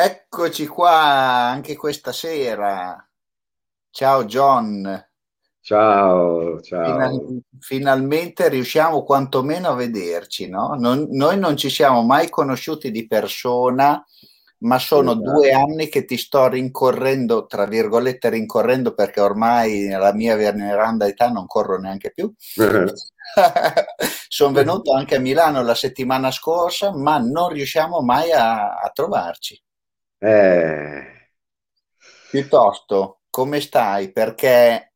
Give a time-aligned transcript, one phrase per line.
[0.00, 3.04] Eccoci qua anche questa sera.
[3.90, 5.08] Ciao John.
[5.60, 6.84] Ciao, ciao.
[6.84, 10.76] Final- finalmente riusciamo quantomeno a vederci, no?
[10.78, 14.00] Non- noi non ci siamo mai conosciuti di persona,
[14.58, 15.32] ma sono Esatto.
[15.32, 21.28] due anni che ti sto rincorrendo, tra virgolette rincorrendo, perché ormai nella mia veneranda età
[21.28, 22.32] non corro neanche più.
[24.28, 29.60] Sono venuto anche a Milano la settimana scorsa, ma non riusciamo mai a, a trovarci.
[30.20, 31.04] Eh,
[32.30, 34.12] Piuttosto, come stai?
[34.12, 34.92] Perché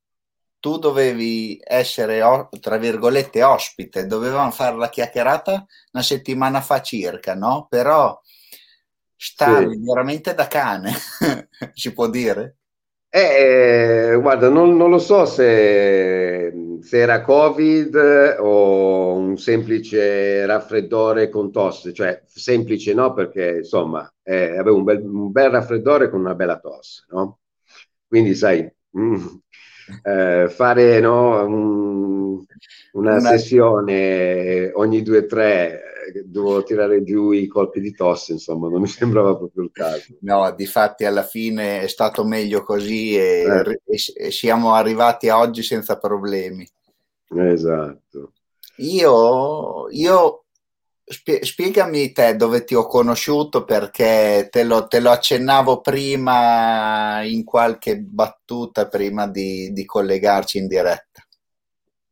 [0.61, 2.21] tu dovevi essere,
[2.61, 7.67] tra virgolette, ospite, dovevamo fare la chiacchierata una settimana fa circa, no?
[7.69, 8.21] Però
[9.17, 9.81] stavi sì.
[9.83, 10.93] veramente da cane,
[11.73, 12.59] si può dire?
[13.15, 17.95] Eh, guarda, non, non lo so se, se era Covid
[18.41, 25.03] o un semplice raffreddore con tosse, cioè semplice no, perché insomma eh, avevo un bel,
[25.05, 27.41] un bel raffreddore con una bella tosse, no?
[28.07, 28.67] Quindi sai,
[28.99, 29.27] mm,
[30.05, 32.45] eh, fare no, un-
[32.93, 35.92] una Una- sessione ogni due o tre, eh,
[36.25, 40.21] dovevo tirare giù i colpi di tosse, insomma, non mi sembrava proprio il caso.
[40.21, 45.63] No, difatti alla fine è stato meglio così e, Eh, e- siamo arrivati a oggi
[45.63, 46.67] senza problemi.
[47.47, 48.33] esatto.
[48.77, 50.45] Io, io
[51.05, 57.45] spie- spiegami te dove ti ho conosciuto perché te lo, te lo accennavo prima in
[57.45, 61.22] qualche battuta prima di, di collegarci in diretta.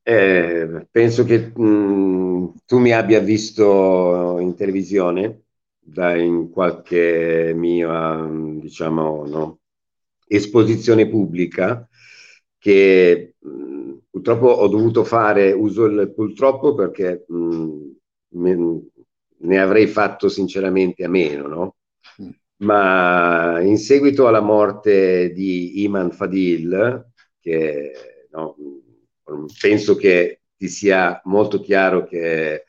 [0.03, 5.43] Eh, penso che mh, tu mi abbia visto in televisione,
[5.79, 8.27] da in qualche mia,
[8.61, 9.59] diciamo, no,
[10.27, 11.87] esposizione pubblica
[12.59, 17.91] che mh, purtroppo ho dovuto fare, uso il purtroppo perché mh,
[18.31, 18.83] me-
[19.43, 21.75] ne avrei fatto sinceramente a meno, no?
[22.63, 27.07] Ma in seguito alla morte di Iman Fadil,
[27.41, 27.93] che
[28.33, 28.55] no,
[29.61, 32.65] penso che ti sia molto chiaro che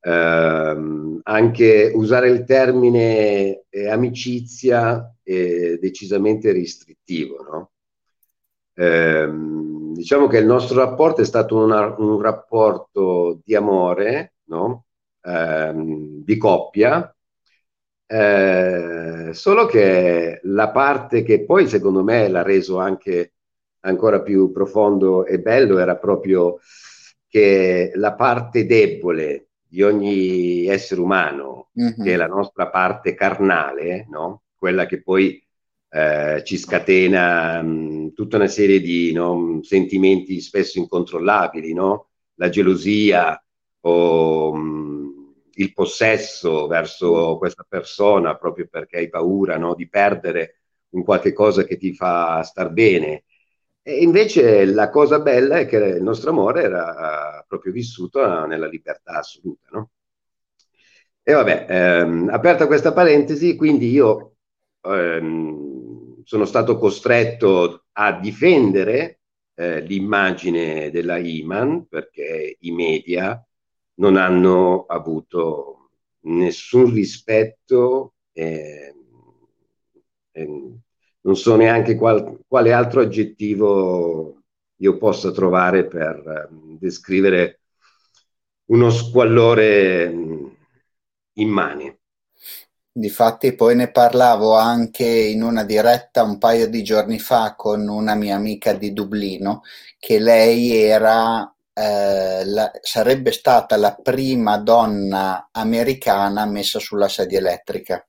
[0.00, 7.70] ehm, anche usare il termine eh, amicizia è decisamente restrittivo, no?
[8.74, 14.86] Ehm, diciamo che il nostro rapporto è stato una- un rapporto di amore, no?
[15.22, 17.14] Ehm, di coppia,
[18.06, 23.34] eh, solo che la parte che poi secondo me l'ha reso anche
[23.82, 26.58] ancora più profondo e bello era proprio
[27.28, 32.04] che la parte debole di ogni essere umano, Mhm.
[32.04, 34.42] che è la nostra parte carnale, no?
[34.56, 35.42] Quella che poi
[35.94, 42.08] eh, ci scatena mh, tutta una serie di no, sentimenti spesso incontrollabili, no?
[42.34, 43.42] La gelosia
[43.80, 45.10] o mh,
[45.54, 49.74] il possesso verso questa persona proprio perché hai paura, no?
[49.74, 50.60] Di perdere
[50.90, 53.24] un qualche cosa che ti fa star bene.
[53.84, 58.66] E invece la cosa bella è che il nostro amore era eh, proprio vissuto nella
[58.66, 59.90] libertà assoluta, no?
[61.24, 64.36] E vabbè, ehm, aperta questa parentesi, quindi io
[64.82, 69.20] ehm, sono stato costretto a difendere
[69.54, 73.40] eh, l'immagine della Iman perché i media
[73.94, 75.90] non hanno avuto
[76.22, 78.94] nessun rispetto e,
[80.32, 80.46] e
[81.22, 84.42] non so neanche qual- quale altro aggettivo
[84.76, 87.60] io possa trovare per ehm, descrivere
[88.72, 90.10] uno squallore
[91.34, 91.98] immane.
[92.94, 98.14] Difatti poi ne parlavo anche in una diretta un paio di giorni fa con una
[98.14, 99.62] mia amica di Dublino,
[99.98, 108.06] che lei era, eh, la- sarebbe stata la prima donna americana messa sulla sedia elettrica,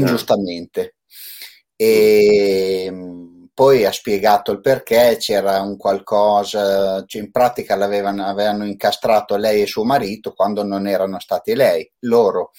[0.00, 0.96] Ah, ingiustamente.
[1.82, 2.92] E
[3.54, 9.62] poi ha spiegato il perché, c'era un qualcosa, cioè in pratica l'avevano, avevano incastrato lei
[9.62, 12.50] e suo marito quando non erano stati lei, loro.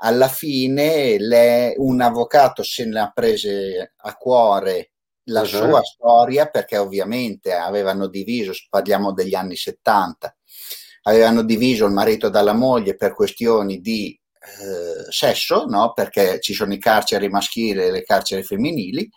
[0.00, 4.90] Alla fine lei- un avvocato se ne ha prese a cuore
[5.26, 10.36] la ah, sua storia perché ovviamente avevano diviso, parliamo degli anni 70,
[11.02, 14.18] avevano diviso il marito dalla moglie per questioni di
[15.10, 15.92] sesso, no?
[15.92, 19.08] Perché ci sono i carceri maschili e le carceri femminili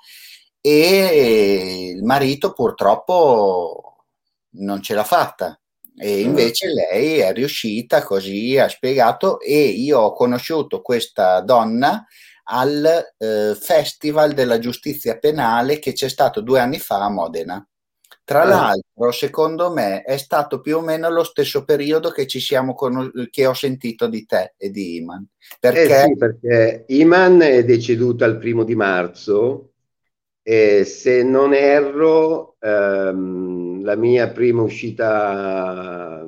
[0.61, 4.05] e il marito purtroppo
[4.53, 5.59] non ce l'ha fatta.
[5.97, 12.05] E ah, invece lei è riuscita, così ha spiegato, e io ho conosciuto questa donna
[12.45, 17.65] al eh, Festival della Giustizia Penale che c'è stato due anni fa a Modena.
[18.23, 18.45] Tra ah.
[18.45, 23.11] l'altro, secondo me, è stato più o meno lo stesso periodo che ci siamo con...
[23.29, 25.27] che ho sentito di te e di Iman.
[25.59, 26.03] Perché...
[26.03, 29.71] Eh sì, perché Iman è deceduta il primo di marzo
[30.43, 36.25] e se non erro, ehm, la mia prima uscita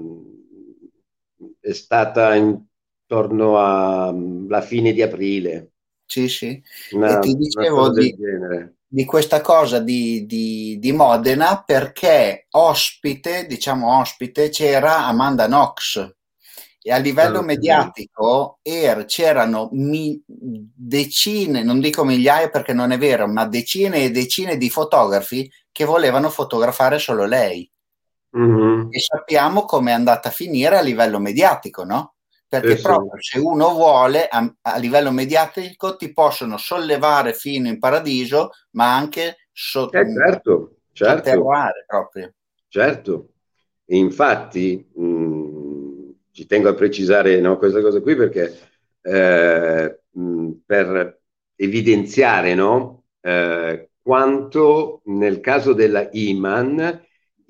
[1.59, 5.71] è stata intorno alla fine di aprile.
[6.05, 6.61] Sì, sì.
[6.91, 8.15] Una, e ti dicevo di,
[8.93, 16.15] di, questa cosa di, di, di, Modena perché ospite, diciamo ospite, c'era Amanda Knox
[16.79, 22.99] e a livello ah, mediatico er, c'erano mi, decine, non dico migliaia perché non è
[22.99, 27.67] vero, ma decine e decine di fotografi che volevano fotografare solo lei.
[28.37, 28.87] Mm-hmm.
[28.91, 32.12] E sappiamo come è andata a finire a livello mediatico, no?
[32.59, 37.79] Perché eh, proprio se uno vuole, a, a, livello mediatico, ti possono sollevare fino in
[37.79, 41.45] paradiso, ma anche sotto eh, certo, certo.
[41.87, 42.33] proprio.
[42.67, 43.29] Certo.
[43.85, 48.57] Infatti, mh, mm, ci tengo a precisare no, questa cosa qui perché
[49.01, 51.21] eh, mh, per
[51.55, 57.01] evidenziare no, eh, quanto nel caso della Iman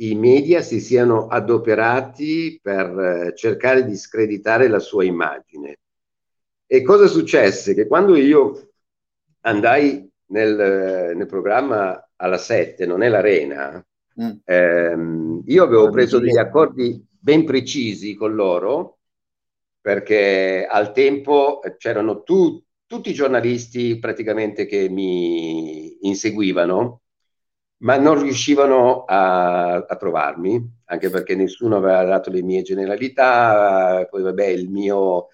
[0.10, 5.80] i media si siano adoperati per eh, cercare di screditare la sua immagine.
[6.66, 7.74] E cosa successe?
[7.74, 8.72] Che quando io
[9.42, 13.86] andai nel, eh, nel programma alla 7, non è l'Arena,
[14.22, 14.32] mm.
[14.44, 18.98] ehm, io avevo preso degli accordi ben precisi con loro,
[19.80, 27.03] perché al tempo c'erano tu, tutti i giornalisti praticamente che mi inseguivano
[27.84, 34.22] ma non riuscivano a, a, trovarmi, anche perché nessuno aveva dato le mie generalità, poi
[34.22, 35.28] vabbè il mio,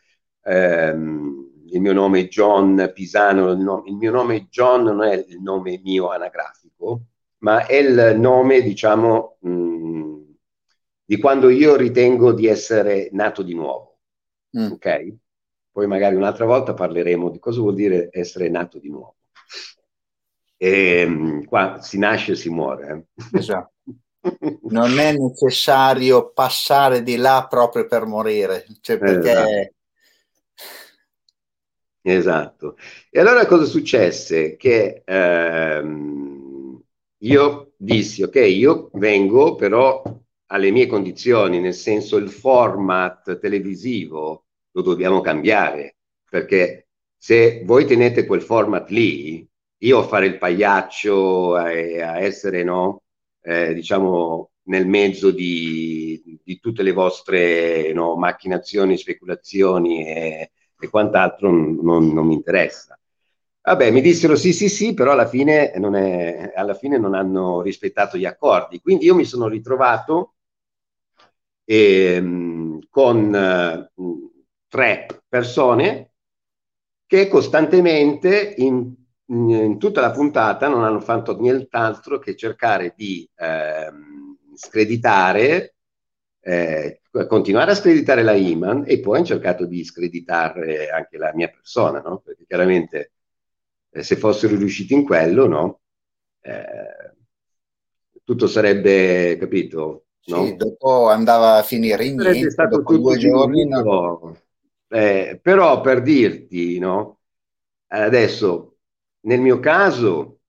[0.43, 5.13] ehm, il mio nome è John Pisano, il, no, il, mio nome John non è
[5.27, 7.01] il nome mio anagrafico,
[7.39, 10.21] ma è il nome, diciamo, mh,
[11.05, 13.99] di quando io ritengo di essere nato di nuovo,
[14.57, 14.71] mm.
[14.71, 15.15] ok?
[15.71, 19.17] Poi magari un'altra volta parleremo di cosa vuol dire essere nato di nuovo.
[20.61, 23.07] E, ehm, qua si nasce e si muore.
[23.31, 23.37] Eh.
[23.37, 23.71] Esatto.
[24.69, 29.31] Non è necessario passare di là proprio per morire, cioè perché...
[29.31, 29.73] Esatto.
[32.01, 32.77] esatto.
[33.09, 34.57] E allora cosa successe?
[34.57, 36.81] Che ehm,
[37.19, 40.01] io dissi, ok, io vengo però
[40.47, 45.95] alle mie condizioni, nel senso il format televisivo lo dobbiamo cambiare,
[46.29, 49.47] perché se voi tenete quel format lì,
[49.79, 53.03] io a fare il pagliaccio, a, a essere, no,
[53.41, 61.49] eh, diciamo, nel mezzo di, di tutte le vostre no, macchinazioni, speculazioni e, e quant'altro
[61.51, 62.97] non, non, mi interessa.
[63.61, 67.61] Vabbè, mi dissero sì, sì, sì, però alla fine, non è, alla fine non hanno
[67.61, 68.79] rispettato gli accordi.
[68.81, 70.35] Quindi io mi sono ritrovato
[71.65, 73.91] ehm, con eh,
[74.67, 76.11] tre persone
[77.05, 78.93] che costantemente in
[79.29, 83.91] in tutta la puntata non hanno fatto nient'altro che cercare di eh,
[84.55, 85.75] screditare,
[86.41, 91.47] eh, continuare a screditare la Iman e poi hanno cercato di screditare anche la mia
[91.47, 92.19] persona, no?
[92.19, 93.11] Perché chiaramente
[93.91, 95.79] eh, se fossero riusciti in quello, no?
[96.41, 97.13] Eh,
[98.23, 100.05] tutto sarebbe, capito?
[100.25, 100.45] No?
[100.45, 103.67] Sì, dopo andava a finire in niente, stato dopo due giorni.
[103.67, 104.35] No?
[104.87, 107.19] Eh, però per dirti, no?
[107.87, 108.78] Adesso
[109.21, 110.39] nel mio caso,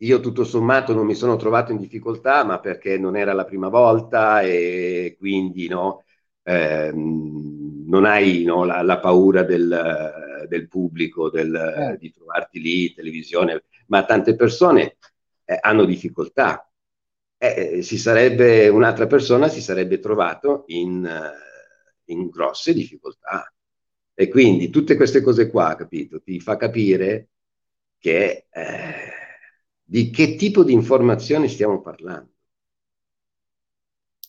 [0.00, 3.68] io tutto sommato non mi sono trovato in difficoltà, ma perché non era la prima
[3.68, 6.04] volta e quindi no,
[6.42, 11.96] ehm, non hai no, la, la, paura del, del pubblico, del, eh.
[11.98, 14.96] di trovarti lì, televisione, ma tante persone
[15.44, 16.68] eh, hanno difficoltà.
[17.38, 21.08] Eh, si sarebbe, un'altra persona si sarebbe trovato in,
[22.06, 23.50] in grosse difficoltà.
[24.14, 27.28] E quindi tutte queste cose qua, capito, ti fa capire
[27.98, 29.12] che eh,
[29.82, 32.30] di che tipo di informazioni stiamo parlando.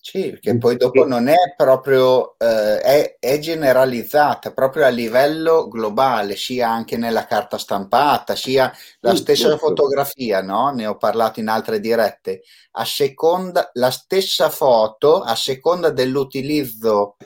[0.08, 6.38] Sì, perché poi dopo non è proprio, eh, è, è, generalizzata proprio a livello globale,
[6.38, 8.72] sia anche nella carta stampata, sia
[9.02, 9.68] la sì, stessa certo.
[9.68, 10.70] fotografia, no?
[10.70, 12.44] Ne ho parlato in altre dirette.
[12.72, 17.18] A seconda, la stessa foto, a seconda dell'utilizzo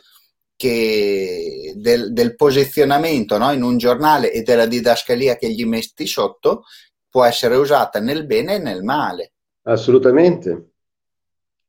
[0.61, 3.51] che del, del posizionamento no?
[3.51, 6.65] in un giornale e della didascalia che gli metti sotto
[7.09, 9.31] può essere usata nel bene e nel male.
[9.63, 10.69] Assolutamente.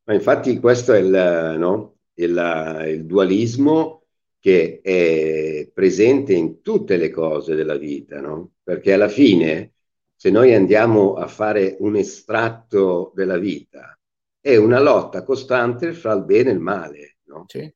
[0.05, 2.01] Ma infatti questo è il, no?
[2.17, 4.03] il, il dualismo
[4.39, 8.51] che è presente in tutte le cose della vita, no?
[8.63, 9.73] Perché alla fine,
[10.15, 13.99] se noi andiamo a fare un estratto della vita,
[14.39, 17.17] è una lotta costante fra il bene e il male.
[17.25, 17.45] No?
[17.47, 17.73] Sì.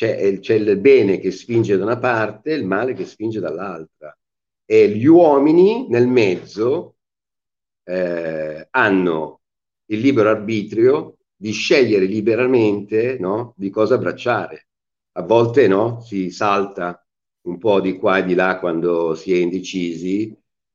[0.00, 4.16] C'è, c'è, il bene che spinge da una parte e il male che spinge dall'altra.
[4.64, 6.94] E gli uomini nel mezzo
[7.84, 9.40] eh, hanno
[9.84, 14.68] il libero arbitrio di scegliere liberamente no, di cosa abbracciare.
[15.16, 17.06] A volte no, si salta
[17.42, 20.34] un po' di qua e di là quando si è indecisi,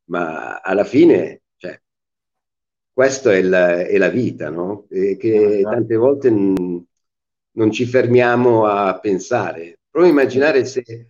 [0.09, 1.45] ma alla fine
[2.93, 4.85] questa è, è, la vita, no?
[4.91, 5.75] E che esatto.
[5.75, 6.85] tante volte n-
[7.55, 9.79] non ci fermiamo a pensare.
[9.89, 11.09] Prova a immaginare se,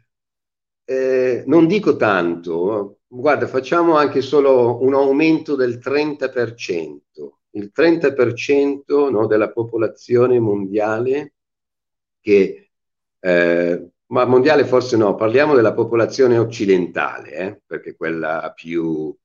[0.86, 6.98] eh, non dico tanto, guarda, facciamo anche solo un aumento del 30%.
[7.52, 11.34] Il 30% no, della popolazione mondiale
[12.20, 12.70] che
[13.20, 19.16] eh, ma mondiale forse no, parliamo della popolazione occidentale, eh, perché quella più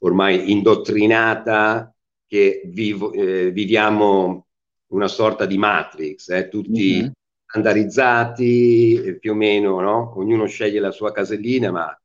[0.00, 1.94] ormai indottrinata
[2.26, 4.47] che vivo, eh, viviamo
[4.88, 7.10] una sorta di matrix, eh, tutti mm-hmm.
[7.46, 10.14] standardizzati, più o meno, no?
[10.16, 12.00] ognuno sceglie la sua casellina, ma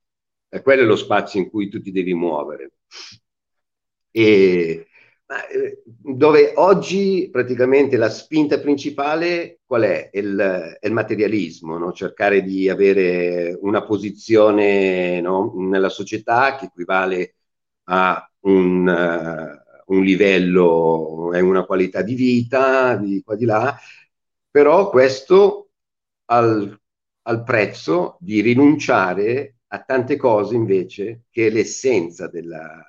[0.50, 2.72] eh, quello è lo spazio in cui tu ti devi muovere.
[4.12, 4.88] E,
[5.26, 10.10] eh, dove oggi praticamente la spinta principale qual è?
[10.14, 10.38] Il,
[10.80, 11.92] è il materialismo, no?
[11.94, 15.54] cercare di avere una posizione no?
[15.58, 17.36] nella società che equivale
[17.86, 23.78] a un, uh, un livello e una qualità di vita di qua di là,
[24.50, 25.70] però questo
[26.26, 26.80] al,
[27.24, 32.84] al prezzo di rinunciare a tante cose invece che è l'essenza della,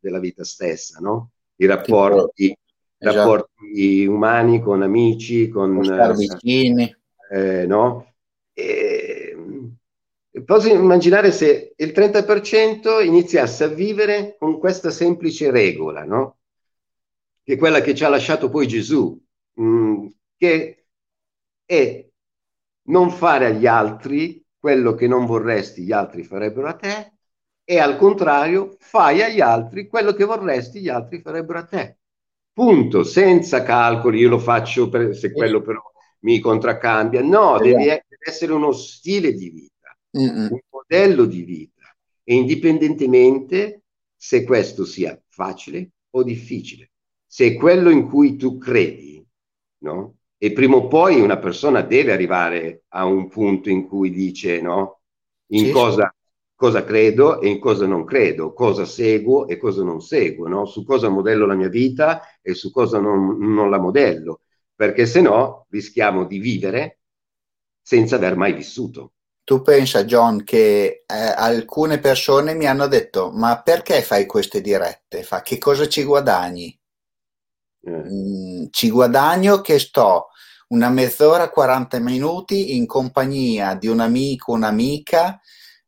[0.00, 1.30] della vita stessa, no?
[1.56, 2.56] I rapporti,
[2.98, 3.16] esatto.
[3.16, 5.74] rapporti umani con amici, con...
[5.76, 6.94] con vicini.
[7.30, 8.14] Eh, no?
[8.52, 8.85] E,
[10.44, 16.38] Posso immaginare se il 30% iniziasse a vivere con questa semplice regola, no?
[17.42, 19.18] Che è quella che ci ha lasciato poi Gesù,
[19.54, 20.86] mh, mm, che
[21.64, 22.06] è
[22.88, 27.12] non fare agli altri quello che non vorresti gli altri farebbero a te
[27.64, 31.98] e al contrario fai agli altri quello che vorresti gli altri farebbero a te.
[32.52, 35.80] Punto, senza calcoli, io lo faccio per, se quello però
[36.20, 37.22] mi contraccambia.
[37.22, 39.74] No, deve, deve essere uno stile di vita
[40.16, 40.48] Mm-mm.
[40.50, 41.94] un modello di vita
[42.24, 43.82] e indipendentemente
[44.16, 46.92] se questo sia facile o difficile,
[47.26, 49.24] se è quello in cui tu credi,
[49.78, 50.16] no?
[50.38, 55.00] E prima o poi una persona deve arrivare a un punto in cui dice, no?
[55.50, 56.26] In sì, cosa, sì.
[56.54, 60.64] cosa, credo e in cosa non credo, cosa seguo e cosa non seguo, no?
[60.64, 64.40] Su cosa modello la mia vita e su cosa non, non la modello,
[64.74, 67.00] perché se no rischiamo di vivere
[67.80, 69.12] senza aver mai vissuto
[69.46, 75.22] tu pensa, John, che eh, alcune persone mi hanno detto: Ma perché fai queste dirette?
[75.22, 76.76] Fa, che cosa ci guadagni?
[77.80, 77.90] Eh.
[77.90, 80.30] Mm, ci guadagno che sto
[80.70, 85.40] una mezz'ora, 40 minuti in compagnia di un amico, un'amica,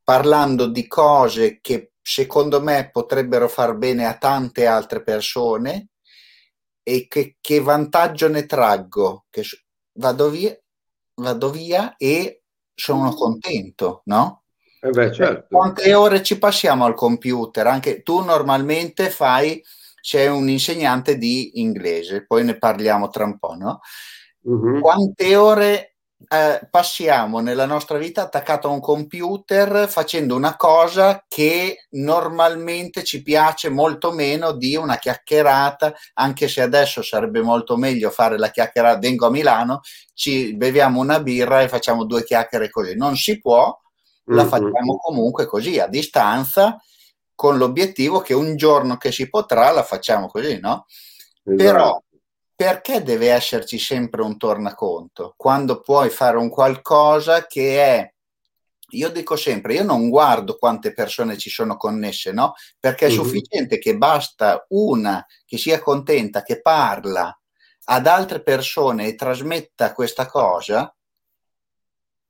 [0.05, 5.89] parlando di cose che secondo me potrebbero far bene a tante altre persone
[6.85, 9.27] e che, che vantaggio ne traggo?
[9.31, 9.43] Che
[9.95, 10.57] vado via,
[11.17, 12.38] vado via e
[12.79, 14.45] sono contento, no?
[14.81, 15.57] Eh beh, certo.
[15.57, 17.67] Quante ore ci passiamo al computer?
[17.67, 19.61] Anche tu normalmente fai,
[20.01, 23.81] sei un insegnante di inglese, poi ne parliamo tra un po', no?
[24.43, 24.81] Uh-huh.
[24.81, 25.88] Quante ore
[26.27, 33.23] eh, passiamo nella nostra vita attaccato a un computer facendo una cosa che normalmente ci
[33.23, 38.99] piace molto meno di una chiacchierata, anche se adesso sarebbe molto meglio fare la chiacchierata,
[38.99, 39.81] vengo a Milano,
[40.13, 42.97] ci beviamo una birra e facciamo due chiacchiere così.
[42.97, 43.77] Non si può,
[44.25, 44.49] la mm-hmm.
[44.51, 46.77] facciamo comunque così, a distanza,
[47.35, 50.87] con l'obiettivo che un giorno che si potrà la facciamo così, no?
[51.45, 51.55] Esatto.
[51.55, 52.03] Però
[52.59, 58.13] perché deve esserci sempre un tornaconto quando puoi fare un qualcosa che è
[58.93, 62.55] io dico sempre, io non guardo quante persone ci sono connesse, no?
[62.81, 63.23] Perché è uh-huh.
[63.23, 67.33] sufficiente che basta una che sia contenta, che parla
[67.85, 70.93] ad altre persone e trasmetta questa cosa,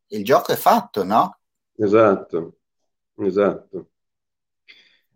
[0.08, 1.38] il gioco è fatto, no?
[1.74, 2.58] Esatto,
[3.16, 3.87] esatto.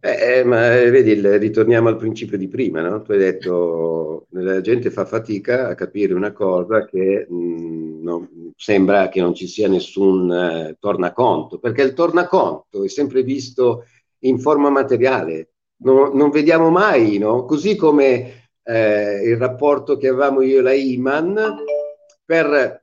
[0.05, 3.03] Eh, eh, ma eh, vedi, ritorniamo al principio di prima, no?
[3.03, 8.53] Tu hai detto la gente fa fatica a capire una cosa che mh, mm, non,
[8.57, 13.85] sembra che non ci sia nessun eh, tornaconto, perché il tornaconto è sempre visto
[14.25, 15.51] in forma materiale,
[15.85, 17.45] no, non vediamo mai, no?
[17.45, 21.55] Così come eh, il rapporto che avevamo io e la Iman
[22.25, 22.81] per,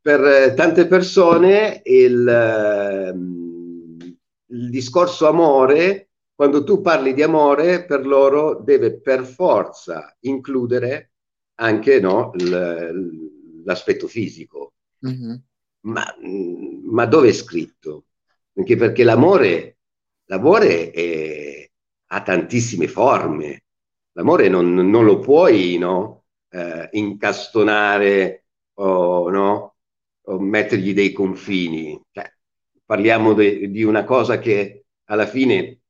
[0.00, 3.52] per tante persone il ehm,
[4.52, 11.12] il discorso amore, quando tu parli di amore, per loro deve per forza includere
[11.56, 12.32] anche no,
[13.64, 14.74] l'aspetto fisico.
[15.06, 15.34] Mm-hmm.
[15.82, 16.04] Ma,
[16.84, 18.06] ma, dove è scritto?
[18.54, 19.78] Anche perché l'amore,
[20.26, 21.70] l'amore è,
[22.06, 23.64] ha tantissime forme.
[24.12, 28.44] L'amore non, non lo puoi no, eh, incastonare
[28.74, 29.76] o, no,
[30.22, 32.00] o, mettergli dei confini.
[32.10, 32.30] Cioè,
[32.84, 35.80] parliamo de, di una cosa che alla fine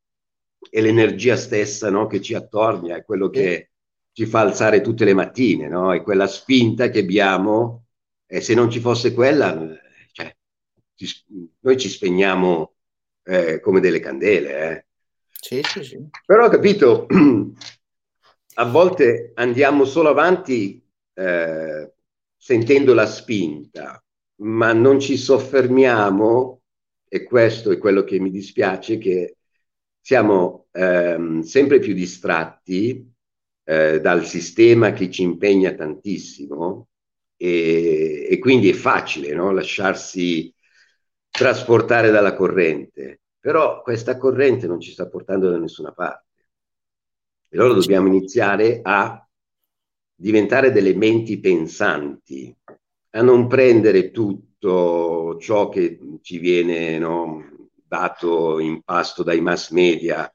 [0.71, 3.71] è l'energia stessa no, che ci attornia, è quello che
[4.13, 5.93] ci fa alzare tutte le mattine, no?
[5.93, 7.87] è quella spinta che abbiamo
[8.27, 9.59] e se non ci fosse quella,
[10.13, 10.35] cioè,
[10.95, 11.07] ci,
[11.61, 12.75] noi ci spegniamo
[13.25, 14.71] eh, come delle candele.
[14.71, 14.87] Eh.
[15.29, 16.09] Sì, sì, sì.
[16.25, 17.07] Però ho capito,
[18.55, 20.83] a volte andiamo solo avanti
[21.15, 21.93] eh,
[22.37, 24.03] sentendo la spinta,
[24.37, 26.62] ma non ci soffermiamo,
[27.15, 29.37] e questo è quello che mi dispiace, che
[30.01, 33.07] siamo ehm, sempre più distratti
[33.65, 36.89] eh, dal sistema che ci impegna tantissimo
[37.37, 39.53] e, e quindi è facile no?
[39.53, 40.55] lasciarsi
[41.29, 46.47] trasportare dalla corrente, però questa corrente non ci sta portando da nessuna parte.
[47.51, 49.23] E allora dobbiamo iniziare a
[50.15, 52.57] diventare delle menti pensanti,
[53.11, 60.33] a non prendere tutto ciò che ci viene no, dato in pasto dai mass media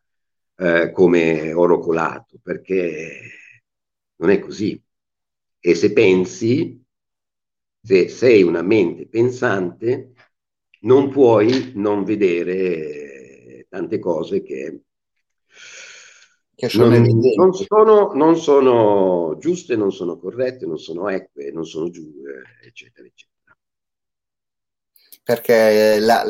[0.58, 3.22] eh, come oro colato, perché
[4.18, 4.82] non è così.
[5.60, 6.84] E se pensi,
[7.82, 10.14] se sei una mente pensante,
[10.82, 14.82] non puoi non vedere tante cose che,
[16.54, 21.66] che sono non, non, sono, non, sono, giuste, non sono corrette, non sono eque, non
[21.66, 22.14] sono giù,
[22.64, 23.37] eccetera, eccetera
[25.28, 26.24] perché la,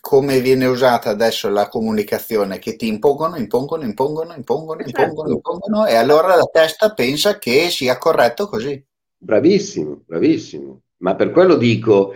[0.00, 5.02] come viene usata adesso la comunicazione che ti impongono, impongono, impongono, impongono, certo.
[5.02, 8.82] impongono, impongono e allora la testa pensa che sia corretto così.
[9.18, 10.80] Bravissimo, bravissimo.
[11.00, 12.14] Ma per quello dico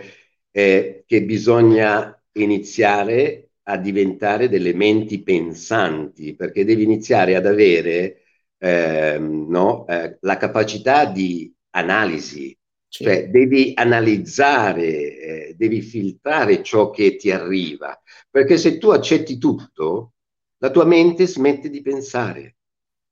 [0.49, 8.23] eh, che bisogna iniziare a diventare delle menti pensanti, perché devi iniziare ad avere
[8.57, 12.57] eh, no, eh, la capacità di analisi.
[12.95, 20.13] Cioè, devi analizzare, eh, devi filtrare ciò che ti arriva, perché se tu accetti tutto,
[20.57, 22.57] la tua mente smette di pensare,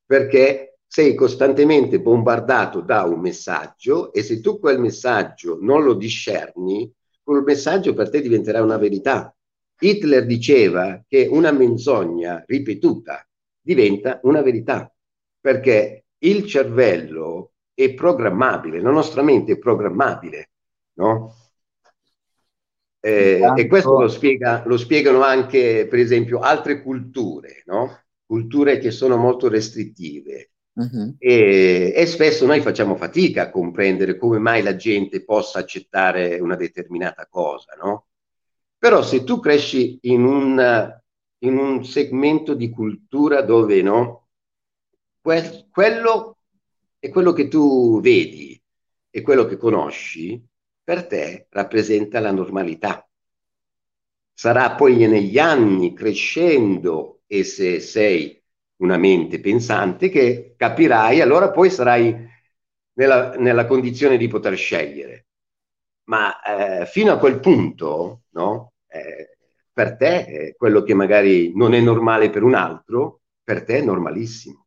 [0.06, 6.94] perché sei costantemente bombardato da un messaggio e se tu quel messaggio non lo discerni,
[7.24, 9.36] quel messaggio per te diventerà una verità.
[9.80, 13.28] Hitler diceva che una menzogna ripetuta
[13.60, 14.94] diventa una verità,
[15.39, 20.51] perché il cervello è programmabile, la nostra mente è programmabile,
[20.93, 21.36] no?
[23.03, 28.03] Eh, e questo lo, spiega, lo, spiegano anche, per esempio, altre culture, no?
[28.25, 30.51] Culture che sono molto restrittive.
[30.73, 31.15] Uh-huh.
[31.17, 36.55] E, e, spesso noi facciamo fatica a comprendere come mai la gente possa accettare una
[36.55, 38.05] determinata cosa, no?
[38.77, 41.01] Però se tu cresci in un,
[41.39, 44.27] in un segmento di cultura dove, no?
[45.21, 46.31] Que- quello
[47.03, 48.61] e quello che tu vedi
[49.09, 50.39] e quello che conosci
[50.83, 53.09] per te rappresenta la normalità.
[54.33, 58.39] Sarà poi negli anni crescendo e se sei
[58.77, 62.15] una mente pensante che capirai, allora poi sarai
[62.93, 65.25] nella, nella condizione di poter scegliere.
[66.05, 68.73] Ma eh, fino a quel punto, no?
[68.87, 69.37] eh,
[69.73, 73.81] per te eh, quello che magari non è normale per un altro, per te è
[73.81, 74.61] normalissimo.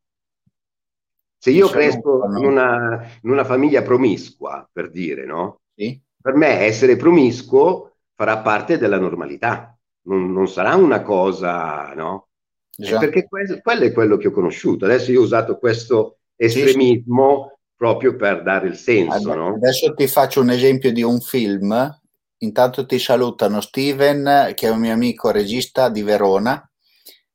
[1.45, 5.61] Se io cresco in una, in una, famiglia promiscua, per dire, no?
[5.75, 6.01] Sì.
[6.19, 12.29] Per me essere promiscuo farà parte della normalità, non, non sarà una cosa, no?
[12.75, 12.99] Esatto.
[12.99, 14.87] Perché que- quello è quello che ho conosciuto.
[14.87, 17.73] Adesso io ho usato questo estremismo sì, sì.
[17.77, 19.49] proprio per dare il senso, Ad- no?
[19.57, 22.01] Adesso ti faccio un esempio di un film.
[22.39, 26.67] Intanto ti salutano Steven, che è un mio amico regista di Verona,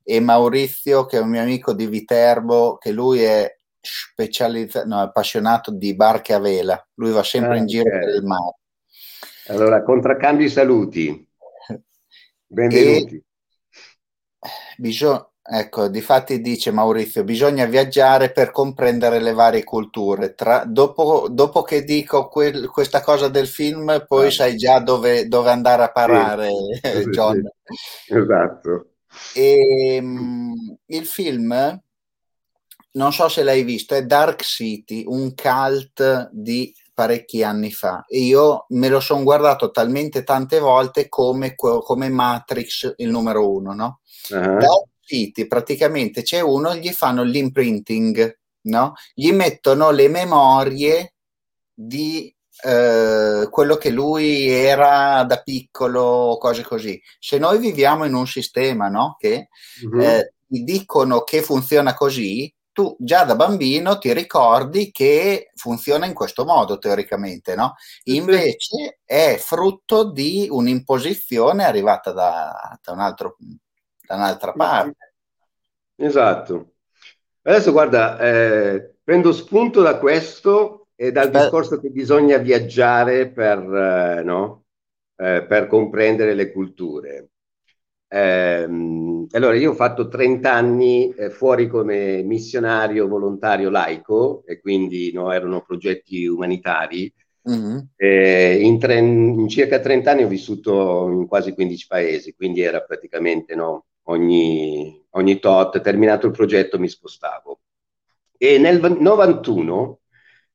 [0.04, 5.72] e Maurizio, che è un mio amico di Viterbo, che lui è specializzato, no, appassionato
[5.72, 6.88] di barche a vela.
[6.96, 8.00] Lui va sempre ah, in giro okay.
[8.00, 8.56] per il mare.
[9.48, 11.28] Allora, contraccambio i saluti.
[12.46, 13.24] Benvenuti.
[14.78, 20.34] Bisogna, ecco, difatti dice Maurizio, bisogna viaggiare per comprendere le varie culture.
[20.36, 24.32] Tra, dopo, dopo, che dico quel, questa cosa del film, poi ah.
[24.32, 26.50] sai già dove, dove, andare a parare,
[26.82, 27.10] sì.
[27.10, 27.42] John.
[27.64, 28.16] Sì.
[28.16, 28.92] Esatto.
[29.34, 31.82] E, um, il film
[32.92, 38.04] non so se l'hai visto, è Dark City, un cult di parecchi anni fa.
[38.08, 43.74] E io me lo sono guardato talmente tante volte come, come Matrix il numero uno,
[43.74, 44.00] no?
[44.30, 44.58] Uh-huh.
[44.58, 48.94] Dark siti praticamente c'è uno, gli fanno l'imprinting, no?
[49.14, 51.14] Gli mettono le memorie
[51.74, 57.02] di eh, quello che lui era da piccolo, cose così.
[57.18, 59.16] Se noi viviamo in un sistema no?
[59.18, 59.48] che
[59.86, 60.00] mm-hmm.
[60.02, 66.46] eh, dicono che funziona così, tu già da bambino ti ricordi che funziona in questo
[66.46, 67.76] modo teoricamente, no?
[68.04, 73.36] Invece è frutto di un'imposizione arrivata da, da, un altro,
[74.08, 75.14] da un'altra parte.
[75.98, 76.76] Esatto.
[77.42, 81.40] Adesso guarda, eh, prendo spunto da questo e dal Beh.
[81.40, 84.64] discorso che bisogna viaggiare per, eh, no?
[85.18, 87.28] eh, per comprendere le culture.
[88.12, 95.12] Eh, allora, io ho fatto 30 anni eh, fuori come missionario volontario laico e quindi
[95.14, 97.14] no, erano progetti umanitari.
[97.50, 97.78] Mm-hmm.
[97.96, 102.82] Eh, in, tre, in, circa 30 anni ho vissuto in quasi 15 paesi, quindi era
[102.82, 107.60] praticamente no, ogni, ogni tot, terminato il progetto mi spostavo.
[108.38, 110.00] E nel 91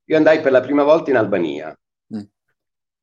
[0.06, 1.76] io andai per la prima volta in Albania.
[2.14, 2.20] Mm.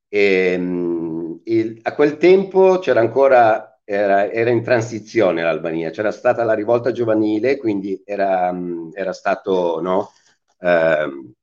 [0.10, 6.44] E, um, il, a quel tempo c'era ancora era, era, in transizione l'Albania, c'era stata
[6.44, 8.56] la rivolta giovanile, quindi era,
[8.94, 10.12] era stato no,
[10.60, 11.34] eh,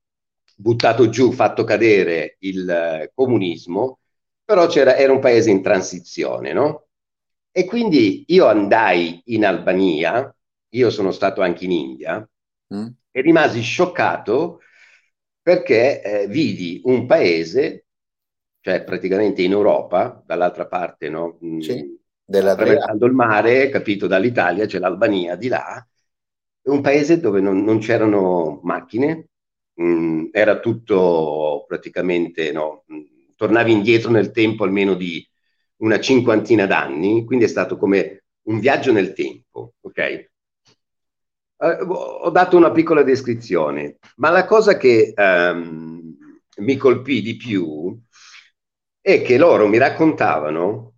[0.55, 3.99] buttato giù, fatto cadere il comunismo,
[4.43, 6.87] però era un paese in transizione, no?
[7.51, 10.33] E quindi io andai in Albania,
[10.69, 12.29] io sono stato anche in India,
[12.73, 12.87] mm.
[13.11, 14.59] e rimasi scioccato
[15.41, 17.85] perché eh, vidi un paese,
[18.61, 21.37] cioè praticamente in Europa, dall'altra parte, no?
[21.59, 21.98] Sì della
[22.37, 25.85] attraversando il mare, capito, dall'Italia c'è l'Albania di là,
[26.63, 29.29] un paese dove non, non c'erano macchine,
[29.73, 33.03] mh, mm, era tutto praticamente, no, mh, mm,
[33.35, 35.25] tornavi indietro nel tempo almeno di
[35.77, 40.27] una cinquantina d'anni, quindi è stato come un viaggio nel tempo, ok?
[41.57, 46.15] Uh, ho dato una piccola descrizione, ma la cosa che um,
[46.57, 47.97] mi colpì di più
[49.01, 50.88] è che loro mi raccontavano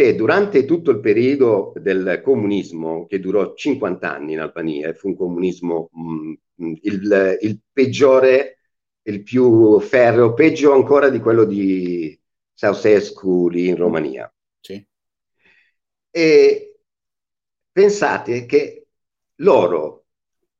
[0.00, 5.16] che durante tutto il periodo del comunismo, che durò 50 anni in Albania, fu un
[5.16, 6.32] comunismo mh,
[6.64, 8.60] mm, il, il, peggiore,
[9.02, 12.18] il più ferreo, peggio ancora di quello di
[12.54, 14.32] Ceausescu lì in Romania.
[14.58, 14.82] Sì.
[16.10, 16.80] E
[17.70, 18.86] pensate che
[19.36, 20.06] loro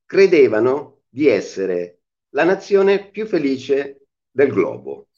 [0.04, 2.00] credevano di essere
[2.30, 5.08] la nazione più felice del globo,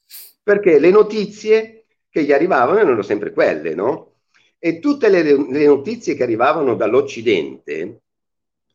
[0.45, 4.12] perché le notizie che gli arrivavano erano sempre quelle, no?
[4.65, 8.03] E tutte le, le notizie che arrivavano dall'Occidente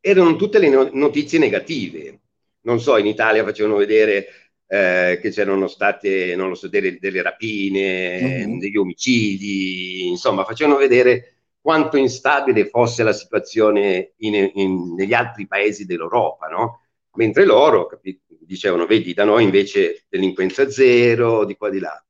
[0.01, 2.19] erano tutte le notizie negative.
[2.63, 4.27] Non so, in Italia facevano vedere
[4.67, 8.59] eh, che c'erano state, non lo so, delle, delle rapine, mm-hmm.
[8.59, 15.85] degli omicidi, insomma, facevano vedere quanto instabile fosse la situazione in, in, negli altri paesi
[15.85, 16.81] dell'Europa, no?
[17.13, 22.05] Mentre loro capi- dicevano, vedi, da noi invece delinquenza zero, di qua di là.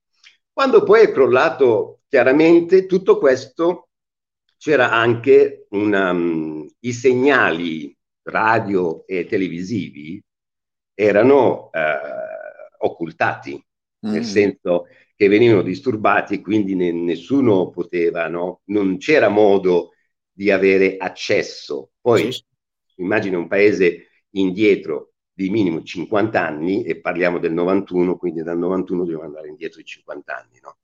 [0.51, 3.89] Quando poi è crollato chiaramente tutto questo,
[4.57, 10.21] c'era anche una, um, i segnali radio e televisivi
[10.93, 11.97] erano eh,
[12.79, 14.11] occultati, mm.
[14.11, 18.61] nel senso che venivano disturbati e quindi ne, nessuno poteva, no?
[18.65, 19.93] non c'era modo
[20.31, 21.91] di avere accesso.
[21.99, 22.43] Poi sì.
[22.97, 29.03] immagina un paese indietro di minimo 50 anni e parliamo del 91, quindi dal 91
[29.03, 30.59] dobbiamo andare indietro di 50 anni.
[30.61, 30.77] No?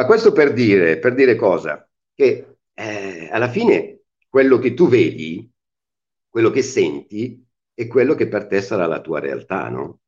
[0.00, 1.86] Ma questo per dire, per dire cosa?
[2.14, 5.46] Che eh, alla fine quello che tu vedi,
[6.26, 10.00] quello che senti, è quello che per te sarà la tua realtà, no?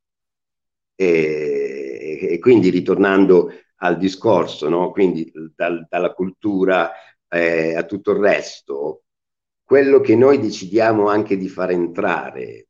[0.95, 4.93] E, e quindi ritornando al discorso, no?
[4.93, 6.93] Quindi dal, dalla cultura
[7.29, 9.03] eh, a tutto il resto,
[9.63, 12.69] quello che noi decidiamo anche di far entrare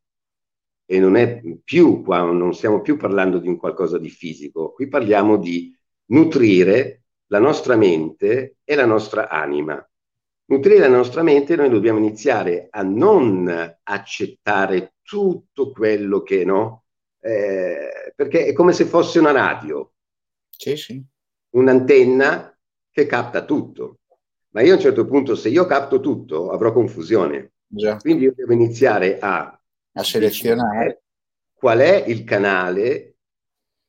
[0.84, 4.88] e non è più qua, non stiamo più parlando di un qualcosa di fisico, qui
[4.88, 5.72] parliamo di
[6.06, 7.01] nutrire
[7.32, 9.84] la nostra mente e la nostra anima.
[10.44, 16.84] Nutrire la nostra mente, noi dobbiamo iniziare a non accettare tutto quello che no,
[17.20, 19.92] eh, perché è come se fosse una radio,
[20.50, 21.02] sì, sì.
[21.54, 22.54] un'antenna
[22.90, 24.00] che capta tutto.
[24.50, 27.52] Ma io a un certo punto, se io capto tutto, avrò confusione.
[27.66, 27.96] Già.
[27.96, 29.58] Quindi io devo iniziare a
[29.94, 31.02] a selezionare
[31.52, 33.11] qual è il canale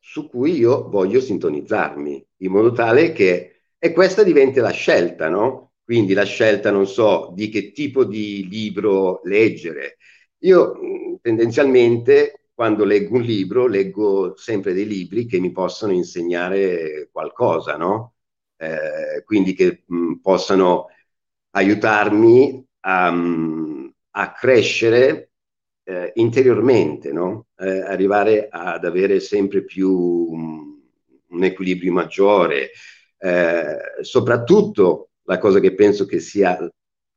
[0.06, 5.72] su cui io voglio sintonizzarmi, in modo tale che, e questa diventa la scelta, no?
[5.84, 9.98] Quindi la scelta, non so, di che tipo di libro leggere.
[10.40, 10.74] Io
[11.22, 18.16] tendenzialmente, quando leggo un libro, leggo sempre dei libri che mi possono insegnare qualcosa, no?
[18.58, 20.88] Eh, quindi che mh, possano
[21.52, 23.12] aiutarmi a,
[24.12, 25.32] a crescere
[25.84, 27.48] eh, interiormente, no?
[27.58, 30.82] eh, arrivare ad avere sempre più um,
[31.28, 32.72] un equilibrio maggiore.
[33.18, 36.58] Eh, soprattutto la cosa che penso che sia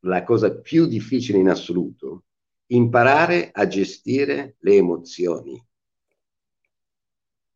[0.00, 2.24] la cosa più difficile in assoluto,
[2.66, 5.64] imparare a gestire le emozioni.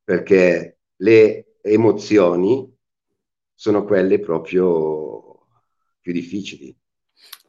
[0.03, 2.77] Perché le emozioni
[3.55, 5.47] sono quelle proprio
[6.01, 6.75] più difficili.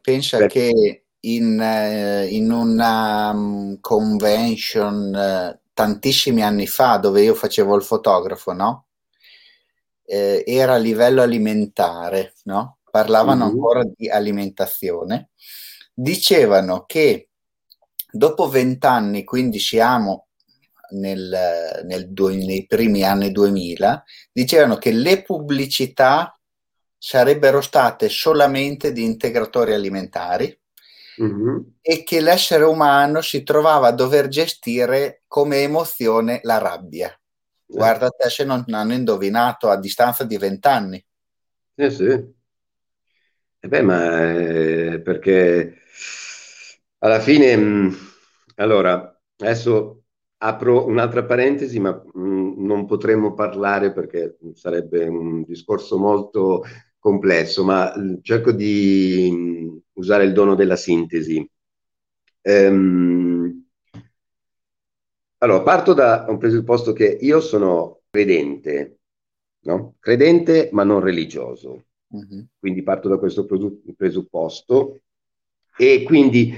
[0.02, 0.72] Pensa perché...
[0.72, 7.84] che in, eh, in una um, convention uh, tantissimi anni fa dove io facevo il
[7.84, 8.86] fotografo, no?
[10.04, 12.78] Eh, era a livello alimentare, no?
[12.90, 13.54] Parlavano mm-hmm.
[13.54, 15.30] ancora di alimentazione.
[15.94, 17.30] Dicevano che
[18.12, 20.28] dopo vent'anni, quindi siamo
[20.92, 26.38] nel, nel, nei primi anni 2000, dicevano che le pubblicità
[26.98, 30.61] sarebbero state solamente di integratori alimentari
[31.22, 31.58] mm-hmm.
[31.82, 37.10] e che l'essere umano si trovava a dover gestire come emozione la rabbia.
[37.10, 37.18] Eh.
[37.66, 41.06] Guarda te se non hanno indovinato a distanza di vent'anni.
[41.76, 42.40] Eh sì.
[43.64, 45.78] E beh, ma eh, perché
[47.00, 47.98] alla fine, mh,
[48.56, 50.04] allora, adesso
[50.38, 56.64] apro un'altra parentesi, ma mh, non potremmo parlare perché sarebbe un discorso molto
[57.02, 61.50] complesso, ma cerco di usare il dono della sintesi.
[62.42, 63.66] Ehm,
[65.40, 69.00] allora, parto da un presupposto che io sono credente,
[69.62, 69.96] no?
[70.00, 71.86] Credente ma non religioso.
[72.10, 72.46] Uh-huh.
[72.60, 73.48] Quindi parto da questo
[73.98, 75.02] presupposto
[75.76, 76.54] e quindi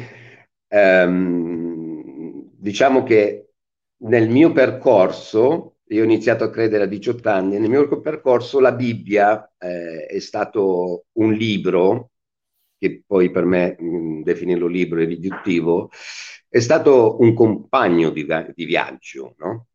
[0.67, 3.53] ehm, diciamo che
[4.03, 8.71] nel mio percorso io ho iniziato a credere a 18 anni, nel mio percorso la
[8.73, 12.11] Bibbia eh, è stato un libro,
[12.77, 15.89] che poi per me mh, definirlo libro è riduttivo,
[16.49, 19.67] è stato un compagno di, di viaggio, no?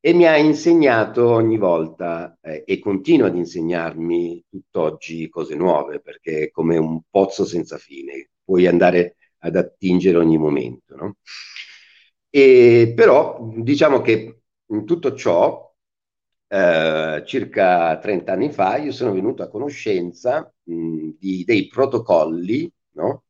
[0.00, 6.44] E mi ha insegnato ogni volta eh, e continua ad insegnarmi tutt'oggi cose nuove, perché
[6.44, 11.16] è come un pozzo senza fine, puoi andare ad attingere ogni momento, no?
[12.30, 15.72] E, però diciamo che in tutto ciò,
[16.48, 23.24] eh, circa 30 anni fa, io sono venuto a conoscenza mh, di, dei protocolli no?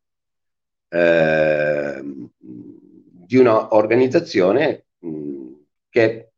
[0.88, 2.02] eh,
[2.38, 4.86] di un'organizzazione
[5.90, 6.32] che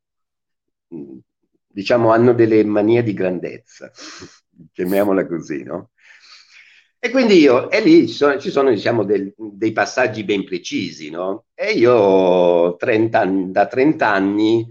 [1.69, 3.91] diciamo hanno delle manie di grandezza,
[4.73, 5.91] chiamiamola così, no?
[6.99, 11.11] E quindi io, e lì ci sono, ci sono diciamo, del, dei passaggi ben precisi,
[11.11, 11.47] no?
[11.55, 14.67] E io 30 anni, da 30 anni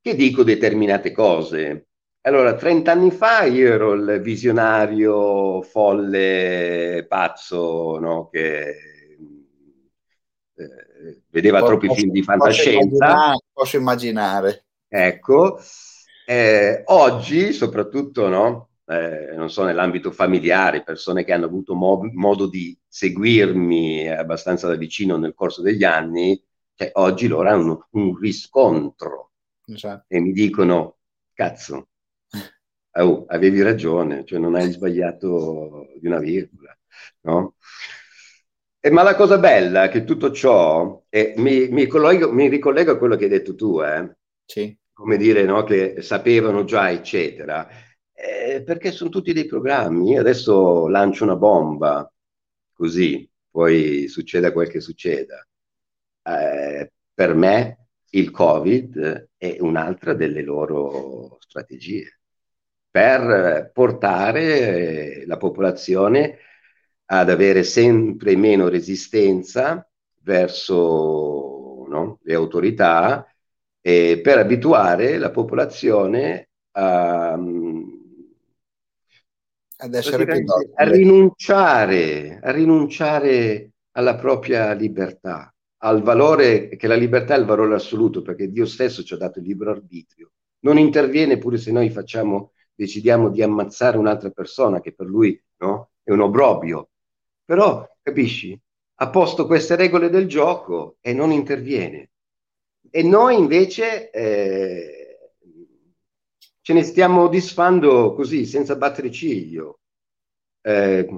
[0.00, 1.86] che dico determinate cose.
[2.22, 8.28] Allora, 30 anni fa io ero il visionario folle, pazzo, no?
[8.28, 8.68] che
[10.54, 12.78] eh, vedeva posso, troppi film di fantascienza.
[12.78, 13.38] Posso immaginare.
[13.52, 14.64] Posso immaginare.
[14.88, 15.60] Ecco,
[16.26, 18.68] eh, oggi soprattutto, no?
[18.86, 24.74] Eh, non so, nell'ambito familiare, persone che hanno avuto mo- modo di seguirmi abbastanza da
[24.74, 26.42] vicino nel corso degli anni,
[26.74, 29.29] cioè, oggi loro hanno un riscontro
[29.74, 30.04] esatto.
[30.08, 30.98] e mi dicono,
[31.32, 31.88] cazzo,
[32.92, 36.76] oh, avevi ragione, cioè non hai sbagliato di una virgola,
[37.22, 37.54] no?
[38.82, 42.92] E, ma la cosa bella è che tutto ciò, e mi, mi, collego, mi ricollego
[42.92, 44.16] a quello che hai detto tu, eh?
[44.46, 44.74] sì.
[44.92, 45.64] come dire, no?
[45.64, 47.68] che sapevano già, eccetera,
[48.12, 50.12] eh, perché sono tutti dei programmi.
[50.12, 52.10] Io adesso lancio una bomba,
[52.72, 55.46] così, poi succeda quel che succeda.
[56.22, 57.79] Eh, per me
[58.10, 62.20] il Covid è un'altra delle loro strategie
[62.90, 66.38] per portare la popolazione
[67.06, 69.88] ad avere sempre meno resistenza
[70.22, 73.26] verso no, le autorità
[73.80, 77.32] e per abituare la popolazione a,
[79.76, 80.44] ad essere più
[80.74, 87.74] a rinunciare, a rinunciare alla propria libertà al valore, che la libertà è il valore
[87.74, 90.32] assoluto, perché Dio stesso ci ha dato il libero arbitrio.
[90.60, 95.92] Non interviene pure se noi facciamo, decidiamo di ammazzare un'altra persona, che per lui no,
[96.02, 96.90] è un obbrobio.
[97.44, 98.58] Però, capisci,
[98.96, 102.10] ha posto queste regole del gioco e non interviene.
[102.90, 105.30] E noi invece eh,
[106.60, 109.80] ce ne stiamo disfando così, senza battere ciglio.
[110.60, 111.08] Eh,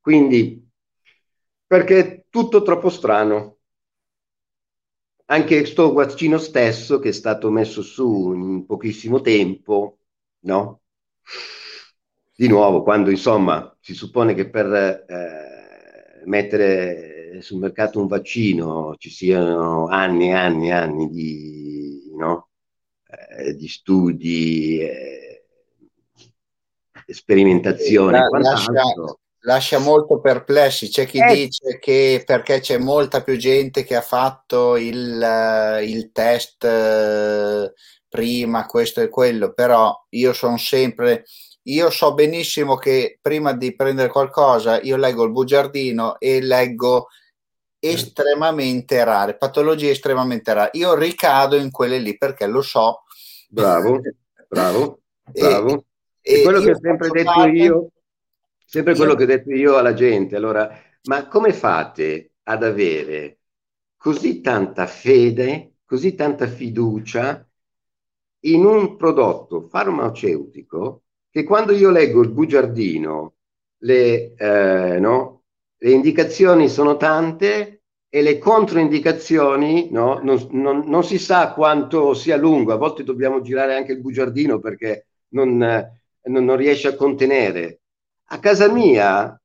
[0.00, 0.66] quindi,
[1.66, 3.55] perché è tutto troppo strano
[5.26, 9.98] anche sto vaccino stesso che è stato messo su in pochissimo tempo,
[10.40, 10.80] no?
[12.34, 14.66] Di nuovo, quando insomma si suppone che per
[15.08, 22.48] eh, mettere sul mercato un vaccino ci siano anni e anni e anni di, no?
[23.38, 25.44] eh, di studi, eh,
[27.06, 28.12] sperimentazioni.
[28.12, 28.72] La, lascia,
[29.46, 30.88] lascia, molto perplessi.
[30.88, 31.34] C'è chi eh.
[31.34, 37.72] dice che perché c'è molta più gente che ha fatto il, il test eh,
[38.08, 41.24] prima, questo e quello, però io sono sempre
[41.68, 47.08] io so benissimo che prima di prendere qualcosa io leggo il bugiardino e leggo
[47.78, 50.70] estremamente rare, patologie estremamente rare.
[50.74, 53.02] Io ricado in quelle lì perché lo so.
[53.48, 54.00] Bravo,
[54.48, 55.00] bravo,
[55.32, 55.84] bravo.
[56.20, 57.50] E, e quello che ho sempre detto parte...
[57.50, 57.90] io,
[58.66, 60.36] sempre quello che ho detto io alla gente.
[60.36, 60.68] Allora,
[61.04, 63.38] ma come fate ad avere
[63.96, 67.48] così tanta fede, così tanta fiducia
[68.40, 73.34] in un prodotto farmaceutico che quando io leggo il bugiardino,
[73.78, 75.42] le, eh, no,
[75.76, 82.36] le indicazioni sono tante e le controindicazioni no, non, non, non, si sa quanto sia
[82.36, 85.58] lungo, a volte dobbiamo girare anche il bugiardino perché non,
[86.22, 87.80] non riesce a contenere.
[88.28, 89.40] A casa mia,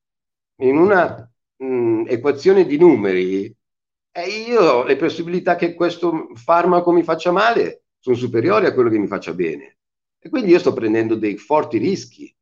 [0.61, 3.55] in una mh, equazione di numeri,
[4.11, 8.97] eh, io le possibilità che questo farmaco mi faccia male sono superiori a quello che
[8.97, 9.77] mi faccia bene.
[10.19, 12.35] E quindi io sto prendendo dei forti rischi.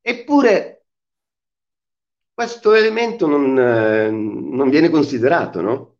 [0.00, 0.86] Eppure
[2.32, 5.91] questo elemento non, eh, non viene considerato, no?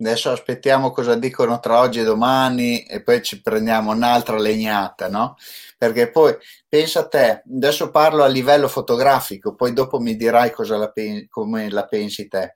[0.00, 5.36] Adesso aspettiamo cosa dicono tra oggi e domani e poi ci prendiamo un'altra legnata, no?
[5.76, 6.36] Perché poi
[6.68, 11.26] pensa a te, adesso parlo a livello fotografico, poi dopo mi dirai cosa la pen-
[11.28, 12.54] come la pensi te.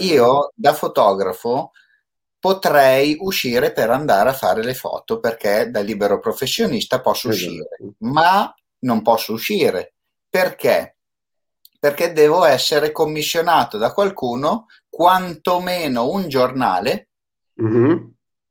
[0.00, 1.72] Io da fotografo
[2.38, 7.50] potrei uscire per andare a fare le foto perché da libero professionista posso esatto.
[7.50, 9.94] uscire, ma non posso uscire.
[10.28, 10.96] Perché?
[11.78, 14.66] Perché devo essere commissionato da qualcuno,
[15.02, 17.08] quantomeno un giornale,
[17.60, 17.96] mm-hmm.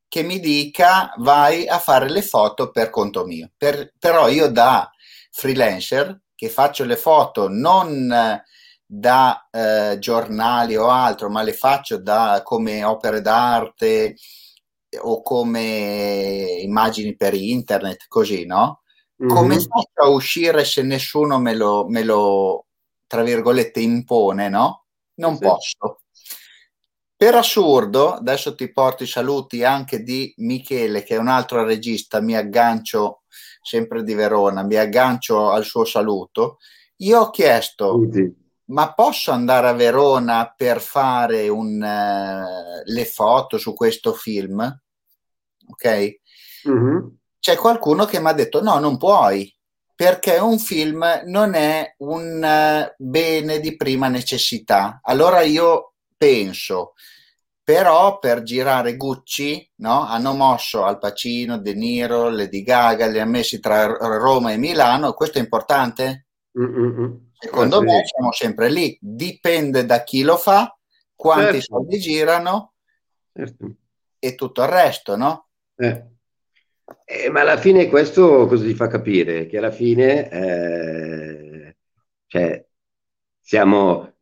[0.06, 3.50] che mi dica vai a fare le foto per conto mio.
[3.56, 4.90] Per, però io da
[5.30, 8.42] freelancer che faccio le foto non
[8.84, 14.16] da eh, giornali o altro, ma le faccio da, come opere d'arte
[15.00, 18.82] o come immagini per internet, così, no?
[19.22, 19.34] Mm-hmm.
[19.34, 22.66] Come faccio a uscire se nessuno me lo, me lo,
[23.06, 24.84] tra virgolette, impone, no?
[25.14, 25.40] Non sì.
[25.46, 26.01] posso.
[27.22, 32.20] Per assurdo, adesso ti porto i saluti anche di Michele, che è un altro regista,
[32.20, 33.22] mi aggancio
[33.62, 36.58] sempre di Verona, mi aggancio al suo saluto.
[36.96, 38.40] Io ho chiesto, sì
[38.72, 44.60] ma posso andare a Verona per fare un, uh, le foto su questo film?
[45.68, 46.18] Ok?
[46.68, 47.06] Mm-hmm.
[47.38, 49.54] C'è qualcuno che mi ha detto no, non puoi,
[49.94, 54.98] perché un film non è un uh, bene di prima necessità.
[55.04, 56.94] Allora io penso,
[57.64, 60.04] però per girare Gucci no?
[60.06, 65.12] hanno mosso Al Pacino, De Niro, Lady Gaga, li ha messi tra Roma e Milano,
[65.12, 66.26] questo è importante?
[66.58, 67.30] Mm-mm.
[67.38, 70.76] Secondo ah, me siamo sempre lì, dipende da chi lo fa,
[71.14, 71.76] quanti certo.
[71.76, 72.72] soldi girano
[73.32, 73.74] certo.
[74.18, 75.48] e tutto il resto, no?
[75.76, 76.10] Eh.
[77.04, 79.46] Eh, ma alla fine questo cosa ti fa capire?
[79.46, 81.76] Che alla fine eh,
[82.26, 82.64] cioè,
[83.40, 84.14] siamo,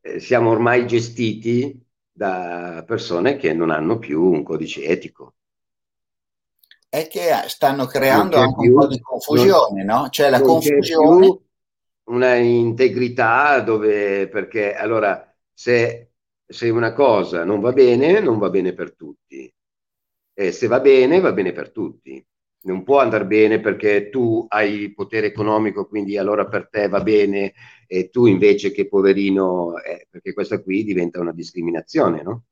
[0.00, 1.81] eh, siamo ormai gestiti
[2.12, 5.34] da persone che non hanno più un codice etico
[6.92, 10.08] è che stanno creando anche più, un po' di confusione, non, no?
[10.10, 11.38] Cioè la confusione
[12.04, 16.12] una integrità dove, perché allora se,
[16.46, 19.50] se una cosa non va bene, non va bene per tutti.
[20.34, 22.24] E se va bene, va bene per tutti.
[22.62, 27.54] Non può andare bene perché tu hai potere economico, quindi allora per te va bene
[27.86, 32.44] e tu invece che poverino, eh, perché questa qui diventa una discriminazione, no?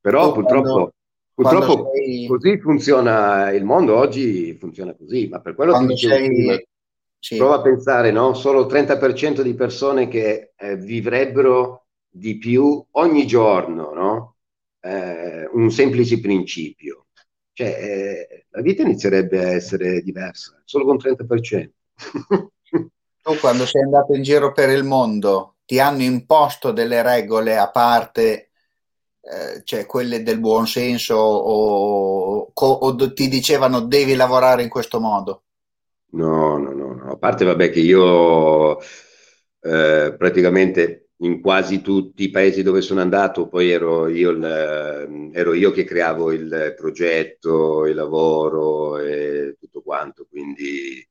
[0.00, 0.92] Però tu purtroppo, quando,
[1.34, 2.26] purtroppo sei...
[2.26, 6.66] così funziona il mondo oggi, funziona così, ma per quello quando che sei,
[7.24, 7.36] sì.
[7.36, 8.34] Prova a pensare, no?
[8.34, 14.36] Solo il 30% di persone che eh, vivrebbero di più ogni giorno, no?
[14.80, 17.06] Eh, un semplice principio.
[17.52, 21.70] Cioè, eh, la vita inizierebbe a essere diversa, solo con 30%.
[23.22, 27.70] tu quando sei andato in giro per il mondo ti hanno imposto delle regole a
[27.70, 28.50] parte
[29.24, 34.98] eh, cioè quelle del buon senso o, o, o, ti dicevano devi lavorare in questo
[34.98, 35.44] modo?
[36.14, 37.10] No, no, no, no.
[37.12, 43.48] A parte, vabbè, che io eh, praticamente in quasi tutti i paesi dove sono andato,
[43.48, 50.26] poi ero io, il, ero io che creavo il progetto, il lavoro e tutto quanto,
[50.28, 51.06] quindi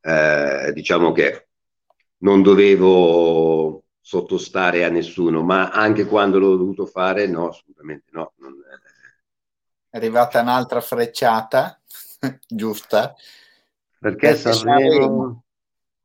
[0.00, 1.48] eh, diciamo che
[2.18, 8.32] non dovevo sottostare a nessuno, ma anche quando l'ho dovuto fare, no, assolutamente no.
[8.36, 8.54] Non...
[9.88, 11.80] È arrivata un'altra frecciata,
[12.46, 13.14] giusta?
[13.98, 15.42] Perché, Perché Sanremo...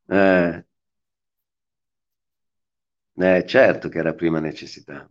[0.08, 0.66] Eh,
[3.16, 5.10] eh, certo che era prima necessità.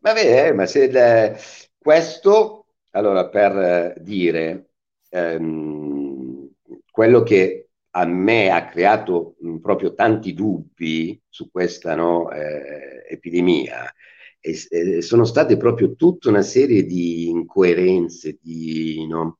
[0.00, 1.38] Vabbè, eh, ma se le...
[1.78, 4.70] questo, allora, per eh, dire
[5.10, 6.50] ehm,
[6.90, 13.92] quello che a me ha creato mh, proprio tanti dubbi su questa no, eh, epidemia
[14.40, 19.38] e, e sono state proprio tutta una serie di incoerenze, di, no,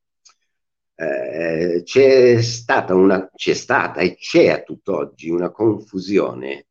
[0.94, 6.66] eh, c'è stata una, c'è stata e c'è a tutt'oggi una confusione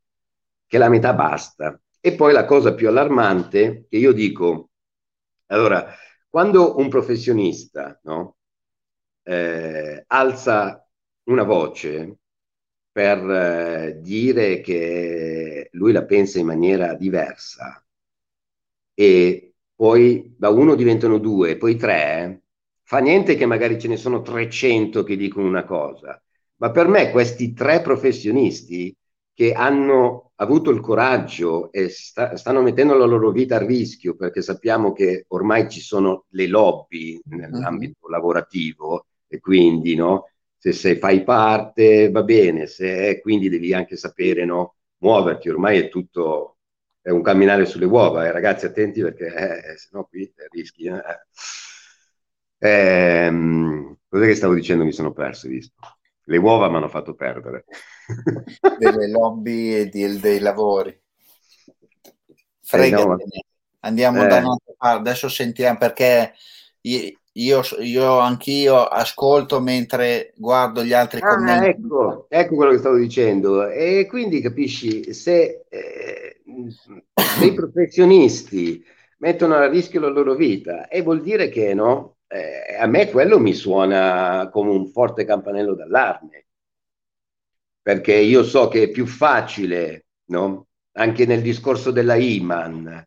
[0.71, 1.77] che la metà basta.
[1.99, 4.69] E poi la cosa più allarmante che io dico,
[5.47, 5.85] allora,
[6.29, 8.37] quando un professionista no,
[9.23, 10.87] eh, alza
[11.23, 12.19] una voce
[12.89, 17.85] per eh, dire che lui la pensa in maniera diversa
[18.93, 22.43] e poi da uno diventano due, poi tre,
[22.83, 26.21] fa niente che magari ce ne sono 300 che dicono una cosa,
[26.57, 28.95] ma per me questi tre professionisti
[29.33, 34.41] che hanno avuto il coraggio e sta, stanno mettendo la loro vita a rischio perché
[34.41, 38.11] sappiamo che ormai ci sono le lobby nell'ambito mm-hmm.
[38.11, 44.45] lavorativo e quindi no, se, se, fai parte va bene, se quindi devi anche sapere
[44.45, 46.57] no, muoverti, ormai è tutto
[47.01, 50.85] è un camminare sulle uova, eh, ragazzi attenti perché eh, se no qui rischi.
[50.85, 51.01] Eh.
[52.59, 54.83] Ehm, cos'è che stavo dicendo?
[54.83, 55.73] Mi sono perso, visto.
[56.31, 57.65] Le uova mi hanno fatto perdere.
[58.79, 60.97] Delle lobby e di, dei lavori.
[62.61, 63.17] Frega, eh no,
[63.81, 64.39] andiamo da eh.
[64.39, 64.99] un'altra parte.
[65.09, 66.33] Adesso sentiamo perché
[66.83, 71.67] io, io anch'io ascolto mentre guardo gli altri ah, commenti.
[71.67, 73.67] Ecco, ecco quello che stavo dicendo.
[73.67, 76.41] E quindi capisci, se eh,
[77.41, 78.81] dei professionisti
[79.17, 83.39] mettono a rischio la loro vita, e vuol dire che no, eh, a me quello
[83.39, 86.47] mi suona come un forte campanello d'allarme,
[87.81, 90.67] perché io so che è più facile, no?
[90.93, 93.05] anche nel discorso della Iman,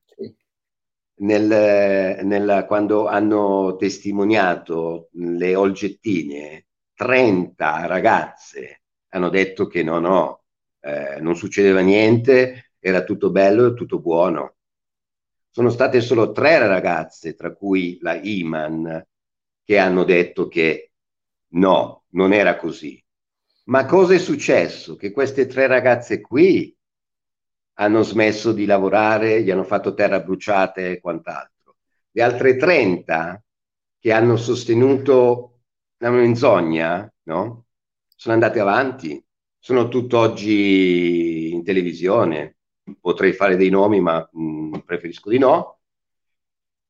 [1.16, 8.81] nel, nel, quando hanno testimoniato le olgettine, 30 ragazze
[9.14, 10.45] hanno detto che no, no,
[10.81, 14.57] eh, non succedeva niente, era tutto bello e tutto buono.
[15.51, 19.07] Sono state solo tre ragazze, tra cui la Iman,
[19.65, 20.93] che hanno detto che
[21.55, 23.03] no, non era così.
[23.65, 24.97] Ma cosa è successo?
[24.97, 26.77] Che queste tre ragazze qui
[27.75, 31.77] hanno smesso di lavorare, gli hanno fatto terra bruciate e quant'altro.
[32.11, 33.43] Le altre 30
[33.99, 35.62] che hanno sostenuto
[35.99, 37.65] la menzogna, no?
[38.15, 39.23] Sono andate avanti,
[39.59, 42.59] sono tutt'oggi in televisione.
[43.01, 45.74] Potrei fare dei nomi, ma mh, mm, preferisco di no.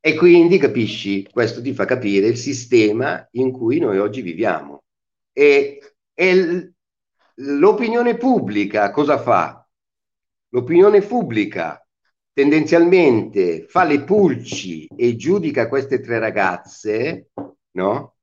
[0.06, 4.82] E quindi capisci, questo ti fa capire il sistema in cui noi oggi viviamo.
[5.32, 6.72] E, e
[7.36, 9.66] l'opinione pubblica cosa fa?
[10.50, 11.82] L'opinione pubblica
[12.34, 17.30] tendenzialmente fa le pulci e giudica queste tre ragazze,
[17.70, 18.16] no?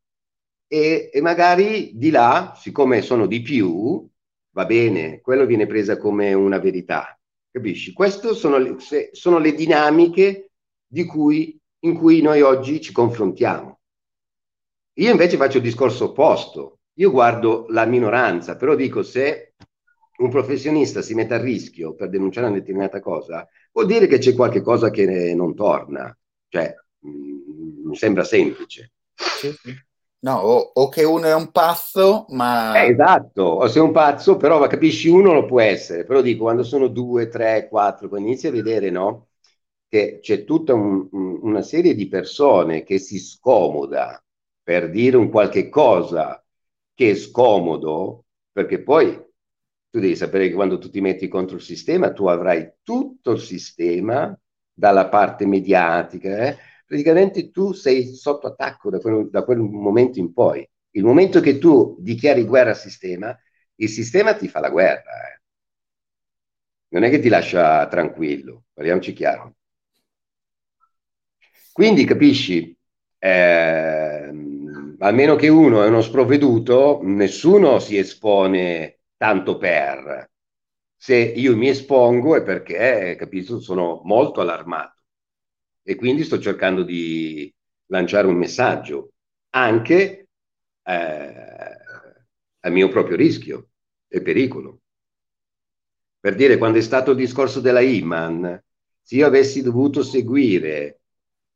[0.68, 4.08] E, e magari di là, siccome sono di più,
[4.52, 7.20] va bene, quello viene presa come una verità.
[7.50, 7.92] Capisci?
[7.92, 8.78] Queste sono
[9.12, 10.52] sono le dinamiche
[10.86, 13.80] di cui in cui noi oggi ci confrontiamo.
[14.96, 19.54] Io invece faccio il discorso opposto, io guardo la minoranza, però dico se
[20.18, 24.36] un professionista si mette a rischio per denunciare una determinata cosa, vuol dire che c'è
[24.36, 26.16] qualche cosa che non torna,
[26.50, 28.92] cioè mh, mm, mi sembra semplice.
[29.16, 29.76] Sì, sì.
[30.24, 32.80] No, o, o, che uno è un pazzo, ma...
[32.80, 36.62] Eh, esatto, o sei un pazzo, però capisci, uno lo può essere, però dico, quando
[36.62, 39.30] sono due, tre, quattro, quando inizi a vedere, no?
[39.92, 44.24] Che c'è tutta un, una serie di persone che si scomoda
[44.64, 46.42] per dire un qualche cosa
[46.94, 48.24] che è scomodo,
[48.54, 49.12] perché poi
[49.90, 53.42] tu devi sapere che quando tu ti metti contro il sistema, tu avrai tutto il
[53.42, 54.34] sistema
[54.72, 56.58] dalla parte mediatica, eh?
[56.86, 60.66] praticamente tu sei sotto attacco da quel, da quel momento in poi.
[60.92, 63.38] Il momento che tu dichiari guerra al sistema,
[63.76, 65.12] il sistema ti fa la guerra.
[65.34, 65.42] Eh?
[66.90, 69.56] Non è che ti lascia tranquillo, parliamoci chiaro.
[71.82, 72.78] Quindi capisci,
[73.18, 74.32] eh,
[75.00, 80.30] a che uno è uno sprovveduto, nessuno si espone tanto per.
[80.96, 85.02] Se io mi espongo è perché, capisco, sono molto allarmato
[85.82, 87.52] e quindi sto cercando di
[87.88, 89.14] lanciare un messaggio
[89.50, 90.28] anche
[90.84, 91.34] eh,
[92.60, 93.70] al mio proprio rischio
[94.08, 94.82] e pericolo.
[96.20, 98.64] Per dire, quando è stato il discorso della Iman,
[99.02, 101.01] se io avessi dovuto seguire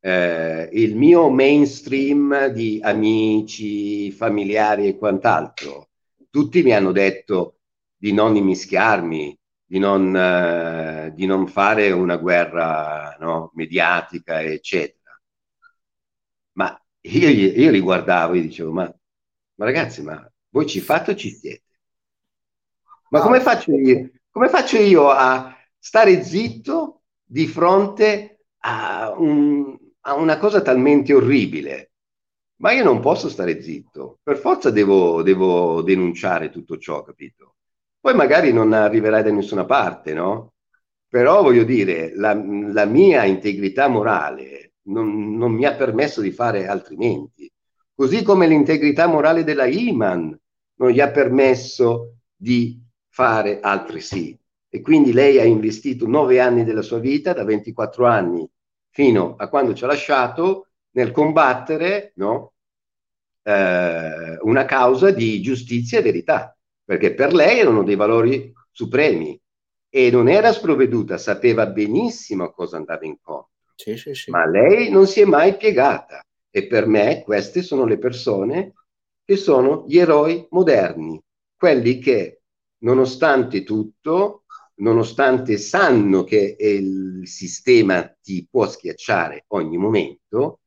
[0.05, 5.89] eh, il mio mainstream di amici, familiari e quant'altro,
[6.29, 7.61] tutti mi hanno detto
[7.97, 9.35] di non immischiarmi,
[9.65, 15.19] di non, eh, di non fare una guerra no, mediatica, eccetera.
[16.51, 18.83] Ma io, io, li guardavo e dicevo, ma,
[19.55, 21.63] ma, ragazzi, ma voi ci fate o ci siete?
[23.09, 29.77] Ma come faccio io, come faccio io a stare zitto di fronte a, un,
[30.07, 31.91] a una cosa talmente orribile?
[32.57, 37.55] Ma io non posso stare zitto, per forza devo, devo denunciare tutto ciò, capito?
[37.99, 40.53] Poi magari non arriverai da nessuna parte, no?
[41.07, 46.67] Però voglio dire, la, la mia integrità morale non, non, mi ha permesso di fare
[46.67, 47.51] altrimenti.
[47.93, 50.37] Così come l'integrità morale della Iman
[50.75, 52.79] non gli ha permesso di
[53.09, 54.37] fare altresì.
[54.69, 58.49] E quindi lei ha investito nove anni della sua vita, da 24 anni
[58.95, 62.53] fino a quando ci ha lasciato, nel combattere no?
[63.43, 69.37] eh, una causa di giustizia e verità perché per lei erano dei valori supremi
[69.89, 73.49] e non era sprovveduta, sapeva benissimo a cosa andava incontro.
[73.75, 74.31] Sì, sì, sì.
[74.31, 78.75] Ma lei non si è mai piegata e per me queste sono le persone
[79.25, 81.21] che sono gli eroi moderni,
[81.57, 82.43] quelli che
[82.83, 84.44] nonostante tutto,
[84.75, 90.61] nonostante sanno che il sistema ti può schiacciare ogni momento,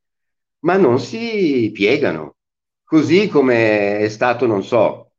[0.60, 2.36] ma non si piegano.
[2.84, 5.12] Così come è stato, non so,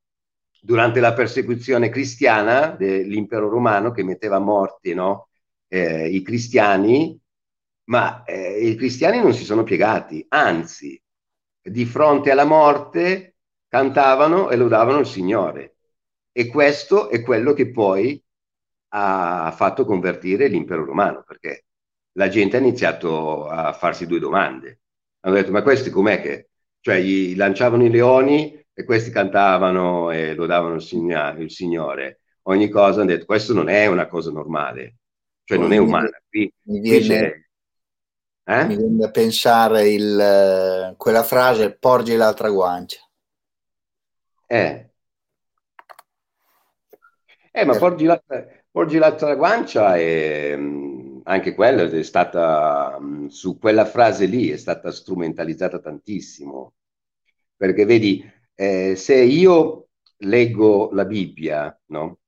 [0.61, 5.29] durante la persecuzione cristiana dell'impero romano che metteva a morte no?
[5.67, 7.17] eh, i cristiani,
[7.85, 11.01] ma eh, i cristiani non si sono piegati, anzi,
[11.61, 13.35] di fronte alla morte
[13.67, 15.75] cantavano e lodavano il Signore.
[16.31, 18.21] E questo è quello che poi
[18.89, 21.65] ha fatto convertire l'impero romano, perché
[22.13, 24.79] la gente ha iniziato a farsi due domande.
[25.21, 26.43] Hanno detto, ma questi com'è che...
[26.81, 32.21] Cioè, gli lanciavano i leoni e questi cantavano e lodavano il, signa- il Signore.
[32.43, 34.99] Ogni cosa hanno detto, questo non è una cosa normale,
[35.43, 36.09] cioè non è umana.
[36.29, 37.49] Qui, mi, viene,
[38.45, 38.65] eh?
[38.65, 43.01] mi viene da pensare il, quella frase, porgi l'altra guancia.
[44.47, 44.89] Eh.
[47.51, 48.47] Eh, ma porgi l'altra,
[48.79, 54.55] porgi l'altra guancia e mm, anche quella è stata, mm, su quella frase lì è
[54.57, 56.75] stata strumentalizzata tantissimo.
[57.57, 58.23] Perché vedi,
[58.55, 62.19] eh, se io leggo la Bibbia, no?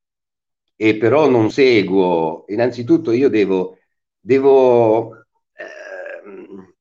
[0.75, 3.77] E però non seguo, innanzitutto io devo,
[4.19, 5.15] devo,
[5.53, 6.75] eh,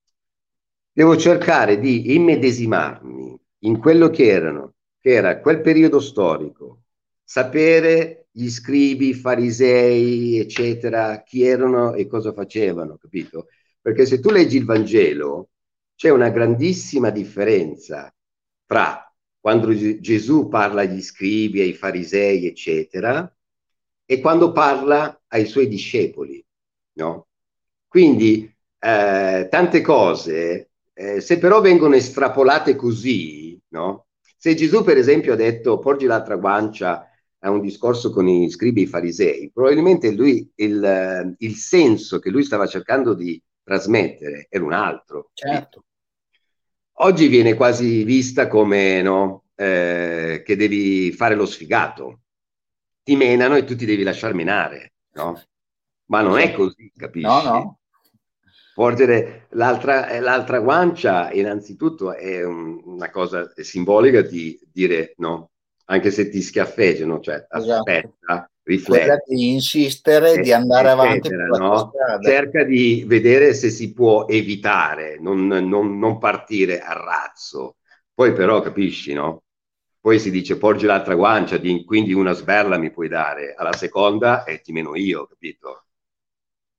[0.92, 6.82] devo cercare di immedesimarmi in quello che erano, che era quel periodo storico,
[7.22, 13.46] sapere gli scribi, farisei, eccetera, chi erano e cosa facevano, capito?
[13.80, 15.50] Perché se tu leggi il Vangelo,
[15.96, 18.14] c'è una grandissima differenza
[18.66, 19.04] tra
[19.38, 23.32] quando Gesù parla agli scribi, ai farisei, eccetera,
[24.04, 26.44] e quando parla ai suoi discepoli,
[26.94, 27.28] no?
[27.86, 34.06] Quindi eh, tante cose, eh, se però vengono estrapolate così, no?
[34.36, 37.09] Se Gesù, per esempio, ha detto porgi l'altra guancia
[37.40, 42.30] a un discorso con i scribi e i farisei, probabilmente lui, il, il senso che
[42.30, 45.30] lui stava cercando di trasmettere era un altro.
[45.32, 45.84] Certo
[47.00, 52.20] oggi viene quasi vista come no, eh, che devi fare lo sfigato.
[53.02, 55.40] Ti menano e tu ti devi lasciare menare, no?
[56.06, 57.26] Ma non è così, capisci?
[57.26, 57.78] No, no.
[58.74, 65.49] Porgere l'altra, eh, l'altra guancia, innanzitutto, è un, una cosa simbolica di dire no,
[65.90, 67.72] anche se ti schiaffeggiano, cioè esatto.
[67.72, 69.34] aspetta, rifletti.
[69.34, 71.28] di insistere, e, di andare avanti.
[71.30, 71.90] No?
[72.22, 77.76] Cerca di vedere se si può evitare, non, non, non, partire a razzo.
[78.14, 79.42] Poi però capisci, no?
[80.00, 84.44] Poi si dice porgi l'altra guancia, di, quindi una sberla mi puoi dare, alla seconda
[84.44, 85.86] e ti meno io, capito?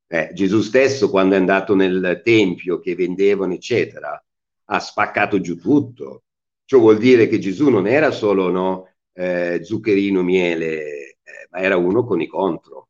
[0.08, 4.24] Eh, Gesù stesso quando è andato nel tempio che vendevano, eccetera,
[4.66, 6.24] ha spaccato giù tutto.
[6.64, 11.18] Ciò vuol dire che Gesù non era solo no, eh, zuccherino, miele,
[11.52, 12.90] ma era uno con i contro,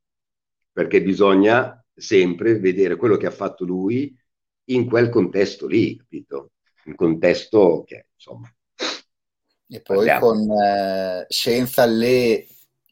[0.72, 4.16] perché bisogna sempre vedere quello che ha fatto lui
[4.66, 6.52] in quel contesto lì, capito?
[6.86, 8.50] Un contesto che, insomma...
[9.74, 12.46] E poi con, eh, senza le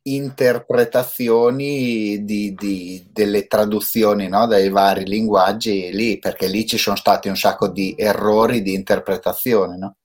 [0.04, 4.48] interpretazioni di, di, delle traduzioni no?
[4.48, 9.78] dai vari linguaggi lì, perché lì ci sono stati un sacco di errori di interpretazione,
[9.78, 9.98] no?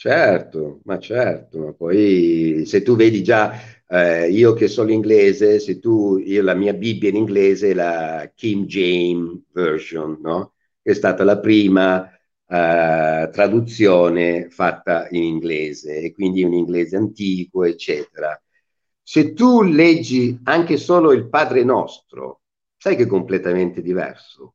[0.00, 3.52] Certo, ma certo, ma poi se tu vedi già,
[3.86, 8.32] eh, io che sono inglese, se tu, io la mia Bibbia in inglese è la
[8.34, 10.54] King James Version, no?
[10.80, 17.64] Che è stata la prima eh, traduzione fatta in inglese e quindi un inglese antico,
[17.64, 18.40] eccetera.
[19.02, 22.40] Se tu leggi anche solo il Padre Nostro,
[22.78, 24.54] sai che è completamente diverso.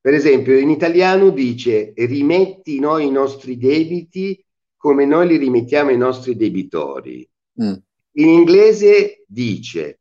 [0.00, 4.38] Per esempio, in italiano dice rimetti noi i nostri debiti
[4.84, 7.26] come noi li rimettiamo ai nostri debitori.
[7.62, 7.72] Mm.
[8.16, 10.00] In inglese dice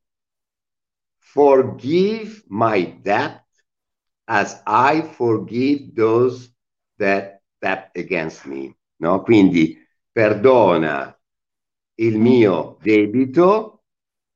[1.20, 3.46] forgive my debt
[4.26, 6.54] as I forgive those
[6.98, 8.76] that debt against me.
[8.98, 9.22] No?
[9.22, 9.78] Quindi
[10.12, 11.18] perdona
[12.00, 13.84] il mio debito,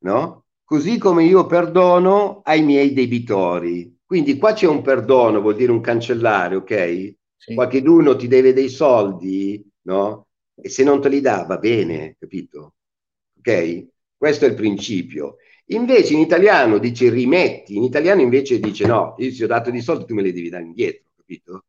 [0.03, 0.45] no?
[0.63, 3.99] così come io perdono ai miei debitori.
[4.05, 7.15] Quindi qua c'è un perdono, vuol dire un cancellare, ok?
[7.35, 7.53] Sì.
[7.53, 10.26] Qualcheduno ti deve dei soldi, no?
[10.59, 12.75] E se non te li dà va bene, capito?
[13.37, 13.87] Ok?
[14.17, 15.37] Questo è il principio.
[15.67, 19.81] Invece in italiano dice rimetti, in italiano invece dice no, io ti ho dato di
[19.81, 21.65] soldi, tu me li devi dare indietro, capito?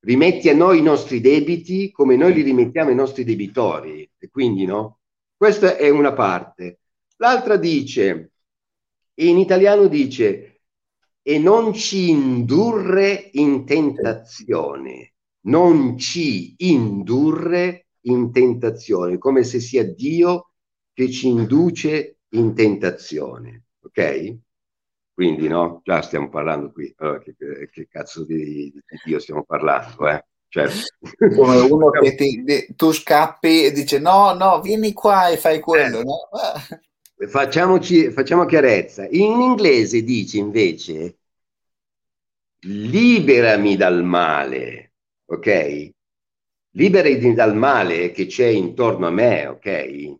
[0.00, 4.08] Rimetti a noi i nostri debiti come noi li rimettiamo ai nostri debitori.
[4.18, 4.98] E quindi no?
[5.36, 6.80] Questa è una parte.
[7.16, 8.32] L'altra dice,
[9.14, 10.60] in italiano dice,
[11.22, 15.14] e non ci indurre in tentazione,
[15.46, 20.50] non ci indurre in tentazione, come se sia Dio
[20.92, 24.36] che ci induce in tentazione, ok?
[25.12, 25.80] Quindi, no?
[25.82, 27.34] Già stiamo parlando qui, allora, che,
[27.70, 30.24] che, cazzo di, di, Dio stiamo parlando, eh?
[30.48, 30.68] Cioè,
[31.34, 36.00] come uno che ti, tu scappi e dice no, no, vieni qua e fai quello,
[36.00, 36.28] eh, no?
[37.28, 39.06] Facciamoci, facciamo chiarezza.
[39.10, 41.18] In inglese dice invece
[42.60, 44.94] liberami dal male,
[45.26, 45.90] ok?
[46.78, 50.14] Liberati dal male che c'è intorno a me, ok?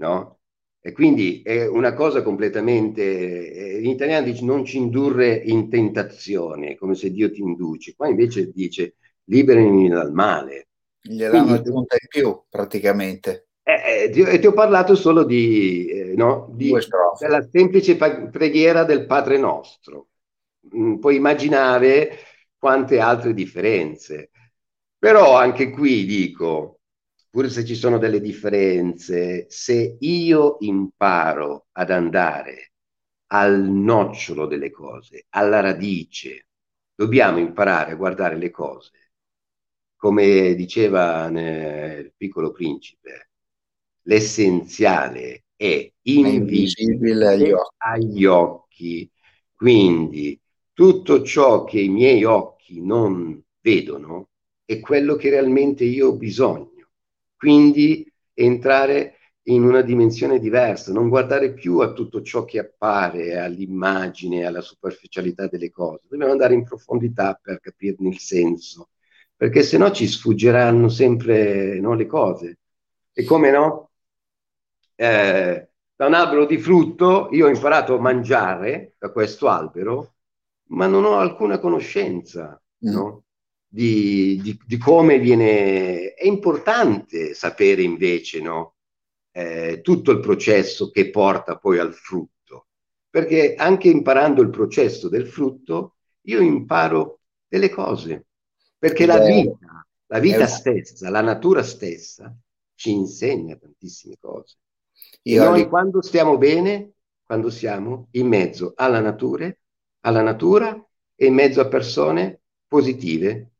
[0.00, 0.38] No?
[0.80, 6.74] E quindi è una cosa completamente, eh, in italiano dice non ci indurre in tentazione,
[6.74, 10.68] come se Dio ti induce, qua invece dice liberami dal male.
[11.00, 13.46] Gliel'hanno aggiunta in più praticamente.
[13.62, 16.74] Eh, eh, ti, ti, ho parlato solo di, eh, no, di
[17.18, 20.08] della semplice preghiera del Padre nostro.
[20.76, 22.10] Mm, puoi immaginare
[22.58, 24.30] quante altre differenze.
[25.04, 26.80] Però anche qui dico,
[27.28, 32.72] pur se ci sono delle differenze, se io imparo ad andare
[33.26, 36.46] al nocciolo delle cose, alla radice,
[36.94, 39.12] dobbiamo imparare a guardare le cose,
[39.94, 43.28] come diceva nel piccolo principe,
[44.04, 47.74] l'essenziale è invisibile agli occhi.
[47.76, 49.10] agli occhi.
[49.54, 50.40] Quindi
[50.72, 54.30] tutto ciò che i miei occhi non vedono,
[54.64, 56.88] è quello che realmente io ho bisogno.
[57.36, 64.46] Quindi entrare in una dimensione diversa, non guardare più a tutto ciò che appare, all'immagine,
[64.46, 66.06] alla superficialità delle cose.
[66.08, 68.88] Dobbiamo andare in profondità per capirne il senso,
[69.36, 72.58] perché se no ci sfuggeranno sempre no, le cose.
[73.12, 73.90] E come no?
[74.94, 80.14] Eh, da un albero di frutto io ho imparato a mangiare da questo albero,
[80.68, 82.92] ma non ho alcuna conoscenza, mm.
[82.92, 83.23] no?
[83.74, 86.14] Di, di, di, come viene...
[86.14, 88.76] È importante sapere invece no?
[89.32, 92.68] eh, tutto il processo che porta poi al frutto,
[93.10, 95.96] perché anche imparando il processo del frutto
[96.26, 98.26] io imparo delle cose,
[98.78, 102.32] perché la vita, la vita stessa, la natura stessa
[102.76, 104.56] ci insegna tantissime cose.
[105.20, 106.92] E noi quando stiamo bene,
[107.24, 109.52] quando siamo in mezzo alla natura,
[110.02, 110.72] alla natura
[111.16, 113.53] e in mezzo a persone positive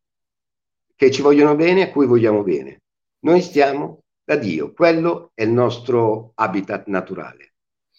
[0.97, 2.83] che ci vogliono bene, a cui vogliamo bene.
[3.21, 7.55] Noi stiamo da Dio, quello è il nostro habitat naturale,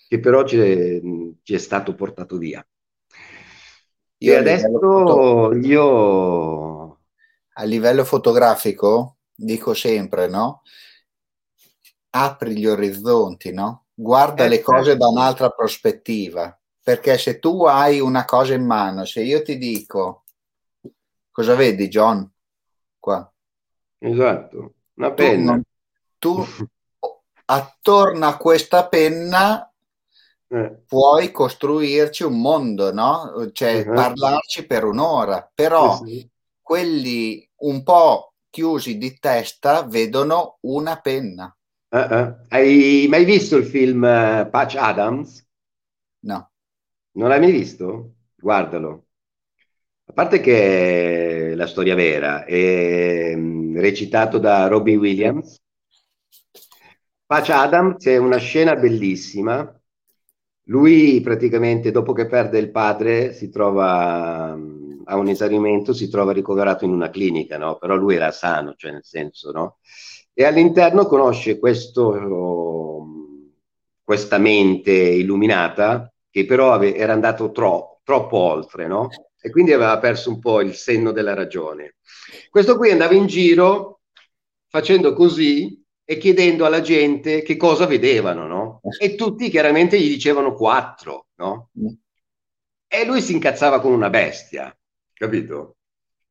[0.07, 1.01] che però ci è,
[1.43, 2.65] ci è stato portato via.
[4.17, 6.99] Io e adesso io...
[7.57, 10.61] A livello fotografico, dico sempre, no?
[12.09, 13.85] Apri gli orizzonti, no?
[13.93, 14.99] Guarda eh, le cose certo.
[14.99, 20.25] da un'altra prospettiva, perché se tu hai una cosa in mano, se io ti dico,
[21.31, 22.29] cosa vedi John?
[23.05, 23.31] Qua.
[23.99, 25.61] Esatto, una penna.
[26.17, 26.43] Tu, tu
[27.45, 29.71] attorno a questa penna
[30.47, 30.81] eh.
[30.87, 33.51] puoi costruirci un mondo, no?
[33.53, 33.93] Cioè uh-huh.
[33.93, 36.29] parlarci per un'ora, però sì, sì.
[36.59, 41.55] quelli un po' chiusi di testa vedono una penna.
[41.89, 42.37] Uh-uh.
[42.47, 45.45] Hai mai visto il film uh, Patch Adams?
[46.21, 46.49] No.
[47.11, 48.15] Non l'hai mai visto?
[48.35, 49.04] Guardalo.
[50.15, 55.59] Parte che è la storia vera, è mm, recitato da Robbie Williams.
[57.25, 59.69] Patch Adam, c'è una scena bellissima.
[60.67, 66.31] Lui praticamente dopo che perde il padre si trova mm, a un esaurimento, si trova
[66.31, 67.77] ricoverato in una clinica, no?
[67.77, 69.77] Però lui era sano, cioè nel senso, no?
[70.33, 72.13] E all'interno conosce questo,
[73.03, 73.47] mm,
[74.01, 79.09] questa mente illuminata che però era andato troppo, troppo oltre, no?
[79.45, 81.97] E quindi aveva perso un po' il senno della ragione.
[82.49, 83.99] Questo qui andava in giro
[84.67, 88.81] facendo così e chiedendo alla gente che cosa vedevano, no?
[88.99, 91.69] E tutti chiaramente gli dicevano quattro, no?
[92.87, 94.75] E lui si incazzava come una bestia,
[95.13, 95.75] capito?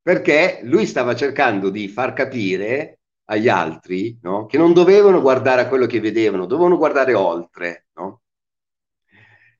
[0.02, 4.46] Perché lui stava cercando di far capire agli altri no?
[4.46, 8.22] che non dovevano guardare a quello che vedevano, dovevano guardare oltre, no?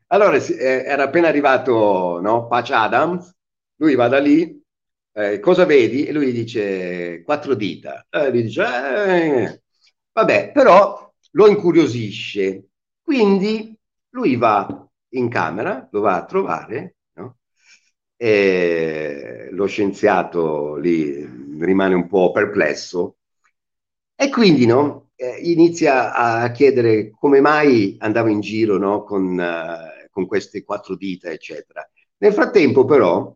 [0.09, 2.48] Allora eh, era appena arrivato no?
[2.48, 3.32] Patch Adams
[3.76, 4.62] lui va da lì,
[5.12, 6.04] eh, cosa vedi?
[6.06, 8.06] E lui dice quattro dita.
[8.10, 9.62] E lui dice, eh,
[10.12, 12.68] vabbè, però lo incuriosisce.
[13.02, 13.76] Quindi
[14.10, 17.36] lui va in camera, lo va a trovare, no?
[18.16, 21.22] e lo scienziato lì
[21.58, 23.16] rimane un po' perplesso
[24.16, 30.08] e quindi no, eh, inizia a chiedere come mai andava in giro no, con, uh,
[30.10, 31.88] con queste quattro dita, eccetera.
[32.18, 33.34] Nel frattempo, però,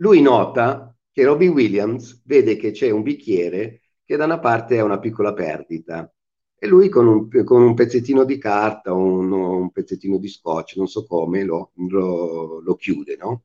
[0.00, 4.84] lui nota che Robbie Williams vede che c'è un bicchiere che da una parte ha
[4.84, 6.12] una piccola perdita
[6.58, 10.76] e lui con un, con un pezzettino di carta o un, un, pezzettino di scotch,
[10.76, 13.44] non so come, lo, lo, lo chiude, no?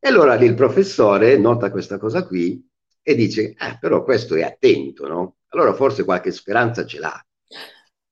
[0.00, 2.66] E allora lì il professore nota questa cosa qui
[3.02, 5.36] e dice, eh, però questo è attento, no?
[5.50, 7.24] Allora forse qualche speranza ce l'ha.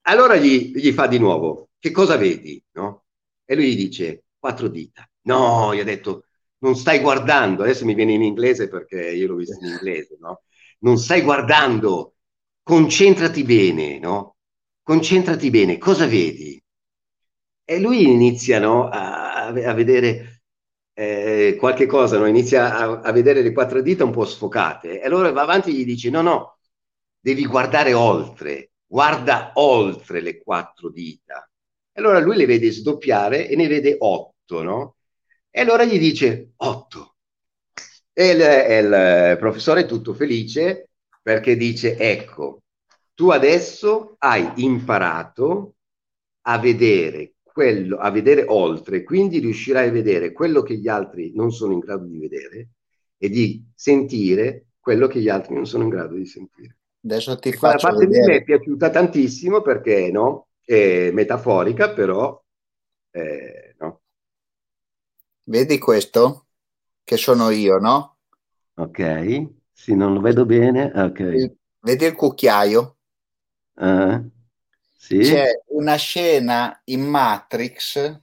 [0.03, 3.07] Allora gli, gli fa di nuovo, che cosa vedi, no?
[3.45, 5.09] E lui gli dice, quattro dita.
[5.23, 6.27] No, gli ha detto,
[6.63, 10.43] non stai guardando, adesso mi viene in inglese perché io l'ho visto in inglese, no?
[10.81, 12.15] Non stai guardando,
[12.63, 14.37] concentrati bene, no?
[14.83, 16.63] Concentrati bene, cosa vedi?
[17.65, 20.43] E lui inizia no, a, a, vedere
[20.95, 22.27] eh, qualche cosa, no?
[22.27, 25.73] inizia a, a, vedere le quattro dita un po' sfocate, e allora va avanti e
[25.73, 26.59] gli dice: No, no,
[27.21, 31.49] devi guardare oltre, guarda oltre le quattro dita.
[31.93, 34.97] E allora lui le vede sdoppiare e ne vede otto, no?
[35.55, 37.15] E allora gli dice 8.
[38.15, 40.89] E il, il professore è tutto felice
[41.21, 42.63] perché dice, ecco,
[43.13, 45.75] tu adesso hai imparato
[46.47, 51.53] a vedere quello, a vedere oltre, quindi riuscirai a vedere quello che gli altri non
[51.53, 52.69] sono in grado di vedere
[53.19, 56.79] e di sentire quello che gli altri non sono in grado di sentire.
[57.05, 58.25] Adesso ti faccio la parte vedere.
[58.25, 62.43] di me è piaciuta tantissimo perché no, è metaforica, però
[63.11, 63.72] eh,
[65.45, 66.47] Vedi questo?
[67.03, 68.19] Che sono io, no?
[68.75, 70.93] Ok, sì, non lo vedo bene.
[70.95, 71.55] Ok.
[71.81, 72.97] Vedi il cucchiaio?
[73.75, 74.31] Uh,
[74.97, 75.19] sì.
[75.19, 78.21] C'è una scena in Matrix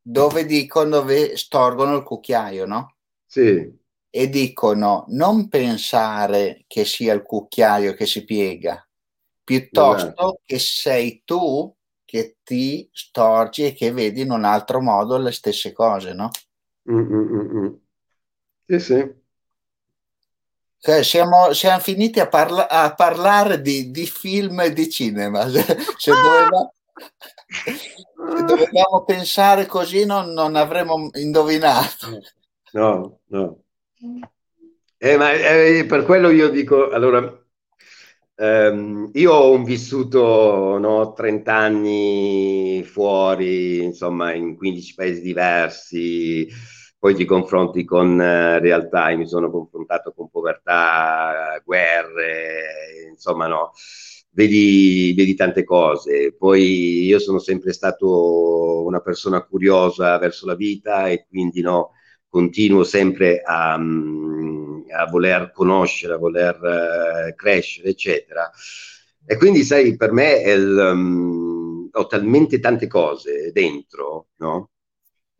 [0.00, 2.96] dove dicono dove storgono il cucchiaio, no?
[3.24, 3.76] Sì.
[4.10, 8.86] E dicono non pensare che sia il cucchiaio che si piega,
[9.42, 10.40] piuttosto esatto.
[10.44, 15.72] che sei tu che ti storgi e che vedi in un altro modo le stesse
[15.72, 16.30] cose, no?
[16.90, 17.74] Mm, mm, mm,
[18.66, 19.16] sì, sì.
[20.80, 25.46] Cioè, siamo, siamo, finiti a, parla- a parlare di, di, film e di cinema.
[25.50, 25.64] Se,
[25.96, 26.72] se, doveva,
[28.36, 32.20] se dovevamo pensare così non, non, avremmo indovinato.
[32.72, 33.62] No, no.
[34.96, 37.36] Eh, ma eh, per quello io dico, allora,
[38.36, 46.48] ehm, io ho un vissuto no, 30 anni fuori, insomma, in 15 paesi diversi
[46.98, 53.72] poi ti confronti con uh, realtà, mi sono confrontato con povertà, guerre, insomma no,
[54.30, 56.34] vedi, vedi tante cose.
[56.36, 61.92] Poi io sono sempre stato una persona curiosa verso la vita e quindi no,
[62.28, 66.58] continuo sempre a, mm, a voler conoscere, a voler
[67.30, 68.50] uh, crescere, eccetera.
[69.24, 74.70] E quindi, sai, per me il, um, ho talmente tante cose dentro, no?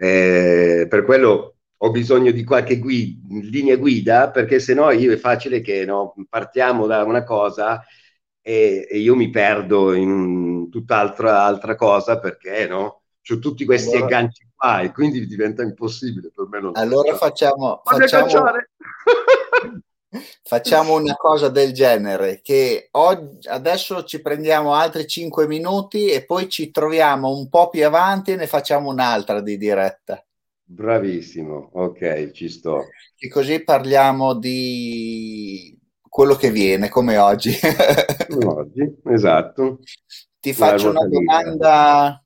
[0.00, 5.16] Eh, per quello ho bisogno di qualche guida, linea guida, perché se no io è
[5.16, 7.84] facile che no, partiamo da una cosa
[8.40, 14.04] e, e io mi perdo in tutt'altra altra cosa perché no, ho tutti questi allora,
[14.06, 16.60] agganci qua e quindi diventa impossibile per me.
[16.60, 18.26] Non allora facciamo, facciamo,
[20.42, 26.48] facciamo, una cosa del genere, che oggi, adesso ci prendiamo altri 5 minuti e poi
[26.48, 30.22] ci troviamo un po' più avanti e ne facciamo un'altra di diretta.
[30.64, 32.84] Bravissimo, ok, ci sto.
[33.18, 35.76] E così parliamo di
[36.08, 37.52] quello che viene, come oggi.
[38.28, 39.78] come oggi, esatto.
[40.40, 42.22] Ti faccio una domanda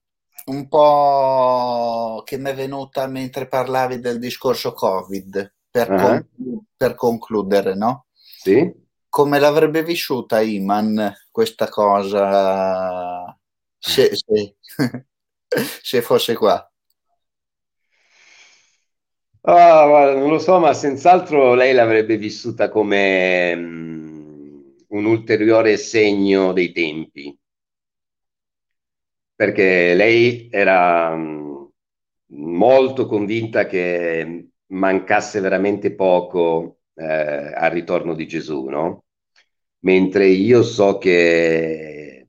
[0.46, 5.98] un po' che mi è venuta mentre parlavi del discorso Covid, per, uh-huh.
[5.98, 8.06] con- per concludere, no?
[8.12, 8.70] Sì.
[9.08, 13.36] Come l'avrebbe vissuta Iman questa cosa
[13.78, 14.56] se, se,
[15.82, 16.66] se fosse qua?
[19.40, 26.70] Guarda, non lo so, ma senz'altro lei l'avrebbe vissuta come um, un ulteriore segno dei
[26.70, 27.36] tempi,
[29.34, 31.68] perché lei era um,
[32.26, 39.04] molto convinta che mancasse veramente poco eh, al ritorno di Gesù, no?
[39.80, 42.26] Mentre io so che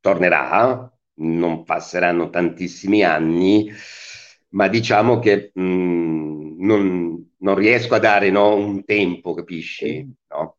[0.00, 3.72] tornerà, non passeranno tantissimi anni
[4.50, 10.08] ma diciamo che mh, mm, non, non, riesco a dare no, un tempo, capisci?
[10.28, 10.56] No?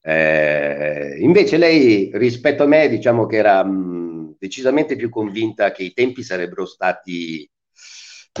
[0.00, 5.82] Eh, invece lei rispetto a me diciamo che era mh, mm, decisamente più convinta che
[5.82, 7.48] i tempi sarebbero stati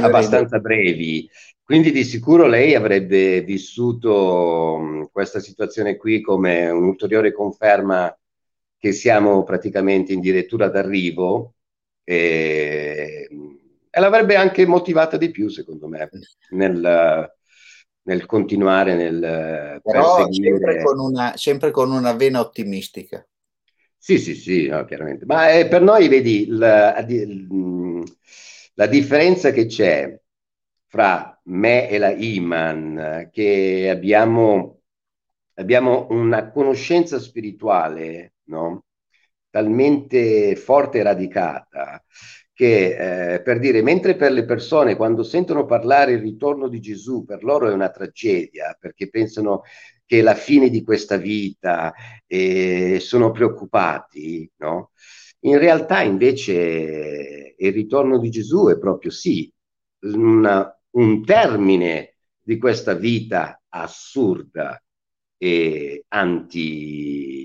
[0.02, 1.28] abbastanza brevi.
[1.62, 8.16] Quindi di sicuro lei avrebbe vissuto questa situazione qui come un'ulteriore conferma
[8.78, 11.54] che siamo praticamente in dirittura d'arrivo.
[12.04, 13.28] E,
[13.90, 16.08] e l'avrebbe anche motivata di più, secondo me,
[16.50, 17.32] nel,
[18.02, 23.26] nel continuare, nel Però sempre con, una, sempre con una vena ottimistica.
[23.98, 25.24] Sì, sì, sì, no, chiaramente.
[25.24, 27.04] Ma eh, per noi, vedi, la,
[28.76, 30.18] la, differenza che c'è
[30.86, 34.80] fra me e la Iman, che abbiamo,
[35.54, 38.84] abbiamo una conoscenza spirituale, no?
[39.50, 42.02] talmente forte e radicata
[42.56, 47.26] che eh, per dire, mentre per le persone quando sentono parlare il ritorno di Gesù,
[47.26, 49.60] per loro è una tragedia, perché pensano
[50.06, 51.92] che è la fine di questa vita
[52.26, 54.92] e sono preoccupati, no?
[55.40, 59.52] In realtà invece il ritorno di Gesù è proprio sì,
[60.00, 64.80] una, un termine di questa vita assurda
[65.38, 67.38] e anti-Dio,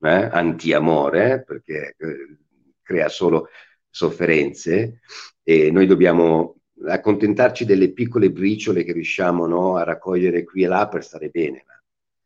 [0.00, 2.38] eh, anti-amore, perché eh,
[2.82, 3.48] crea solo
[3.88, 5.00] sofferenze
[5.42, 6.56] e noi dobbiamo
[6.86, 11.64] accontentarci delle piccole briciole che riusciamo no, a raccogliere qui e là per stare bene,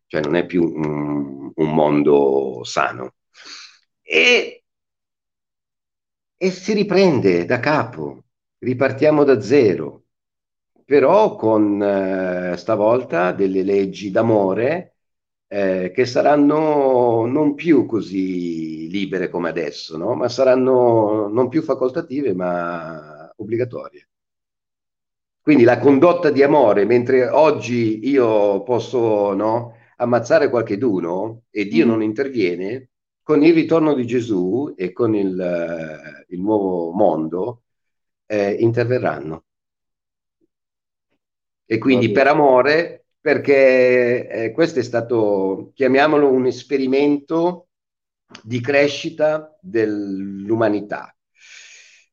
[0.07, 3.15] cioè non è più un, un mondo sano.
[4.13, 4.65] E,
[6.37, 8.25] e si riprende da capo,
[8.59, 10.07] ripartiamo da zero,
[10.85, 14.97] però con eh, stavolta delle leggi d'amore
[15.47, 20.15] eh, che saranno non più così libere come adesso, no?
[20.15, 24.09] ma saranno non più facoltative, ma obbligatorie.
[25.41, 31.89] Quindi la condotta di amore, mentre oggi io posso no, ammazzare qualcheduno e Dio mm.
[31.89, 32.90] non interviene,
[33.31, 37.63] con il ritorno di Gesù e con il, uh, il nuovo mondo
[38.27, 39.45] eh, interverranno.
[41.65, 47.69] E quindi per amore perché eh, questo è stato, chiamiamolo, un esperimento
[48.43, 51.17] di crescita dell'umanità.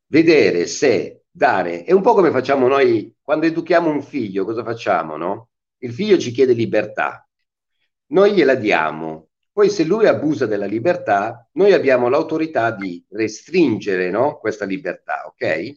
[0.05, 5.18] Vedere se dare, è un po' come facciamo noi quando educhiamo un figlio, cosa facciamo,
[5.18, 5.49] no?
[5.80, 7.28] Il figlio ci chiede libertà,
[8.09, 9.26] noi gliela diamo,
[9.58, 14.38] poi se lui abusa della libertà, noi abbiamo l'autorità di restringere no?
[14.38, 15.74] questa libertà, ok?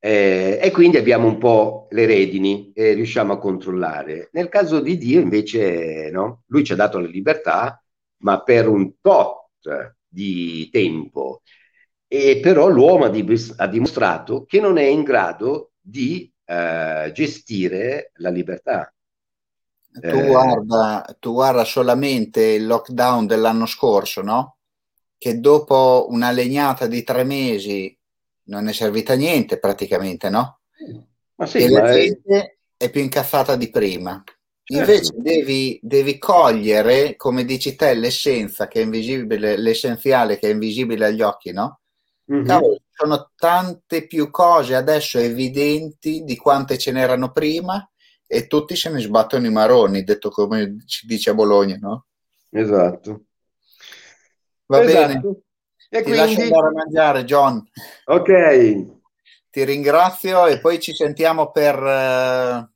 [0.00, 4.30] Eh, e quindi abbiamo un po' le redini e riusciamo a controllare.
[4.32, 7.80] Nel caso di Dio invece no, lui ci ha dato la libertà,
[8.22, 9.50] ma per un tot
[10.08, 11.42] di tempo.
[12.08, 13.24] E però l'uomo ha, di-
[13.56, 18.92] ha dimostrato che non è in grado di eh, gestire la libertà.
[20.00, 24.56] Tu, eh, guarda, tu guarda solamente il lockdown dell'anno scorso, no?
[25.16, 27.96] Che dopo una legnata di tre mesi
[28.44, 30.60] non è servita a niente praticamente, no?
[31.36, 32.84] Ma sì, e la gente è...
[32.84, 32.90] è...
[32.90, 34.22] più incazzata di prima.
[34.62, 34.90] Certo.
[34.90, 41.06] Invece devi, devi, cogliere, come dici te, l'essenza che è invisibile, l'essenziale che è invisibile
[41.06, 41.80] agli occhi, no?
[42.30, 42.44] Mm-hmm.
[42.44, 47.88] Cavolo, sono tante più cose adesso evidenti di quante ce n'erano prima
[48.30, 52.06] e tutti se ne sbattono i maroni, detto come si dice a Bologna, no?
[52.50, 53.24] Esatto.
[54.66, 55.06] Va esatto.
[55.06, 55.20] bene.
[55.90, 56.18] E Ti quindi...
[56.18, 57.66] lascio andare a mangiare, John.
[58.04, 58.86] Ok.
[59.50, 62.70] Ti ringrazio e poi ci sentiamo per uh,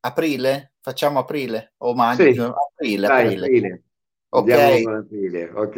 [0.00, 0.74] aprile.
[0.80, 2.32] Facciamo aprile o maggio?
[2.32, 2.38] Sì.
[2.38, 3.46] Aprile, Dai, aprile.
[3.46, 3.82] aprile.
[4.28, 4.86] Ok.
[4.86, 5.50] Aprile.
[5.52, 5.74] Ok.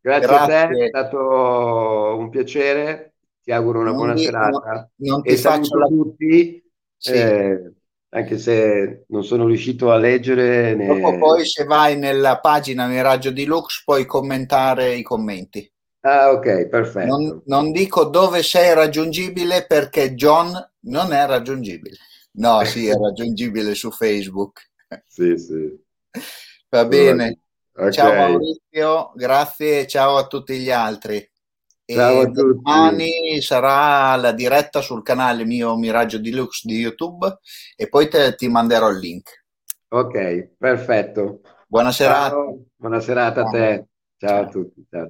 [0.00, 3.14] Grazie, Grazie, a te, è stato un piacere
[3.44, 5.86] ti auguro una Non buona serata non ti e faccio la...
[5.86, 6.64] tutti,
[6.96, 7.12] Sì.
[7.12, 7.72] eh,
[8.14, 11.18] anche se non sono riuscito a leggere Dopo né...
[11.18, 15.68] poi se vai nella pagina Miraggio Deluxe puoi commentare i commenti.
[16.00, 17.42] Ah, ok, Non, perfetto.
[17.46, 20.52] non dico dove sei raggiungibile perché John
[20.82, 21.96] non è raggiungibile.
[22.34, 24.70] No, sì, è raggiungibile su Facebook.
[25.06, 25.76] Sì, sì.
[26.68, 27.40] Va bene.
[27.76, 27.90] Ok.
[27.90, 31.28] Ciao Maurizio, grazie e ciao a tutti gli altri.
[31.86, 32.62] Ciao a E tutti.
[32.62, 37.38] domani sarà la diretta sul canale mio Miraggio Deluxe di YouTube
[37.76, 39.44] e poi te- ti manderò il link.
[39.90, 41.40] Ok, perfetto.
[41.66, 42.30] Buona serata.
[42.30, 43.86] Ciao, buona serata a te.
[44.18, 44.86] Ciao a tutti.
[44.90, 45.02] Ciao.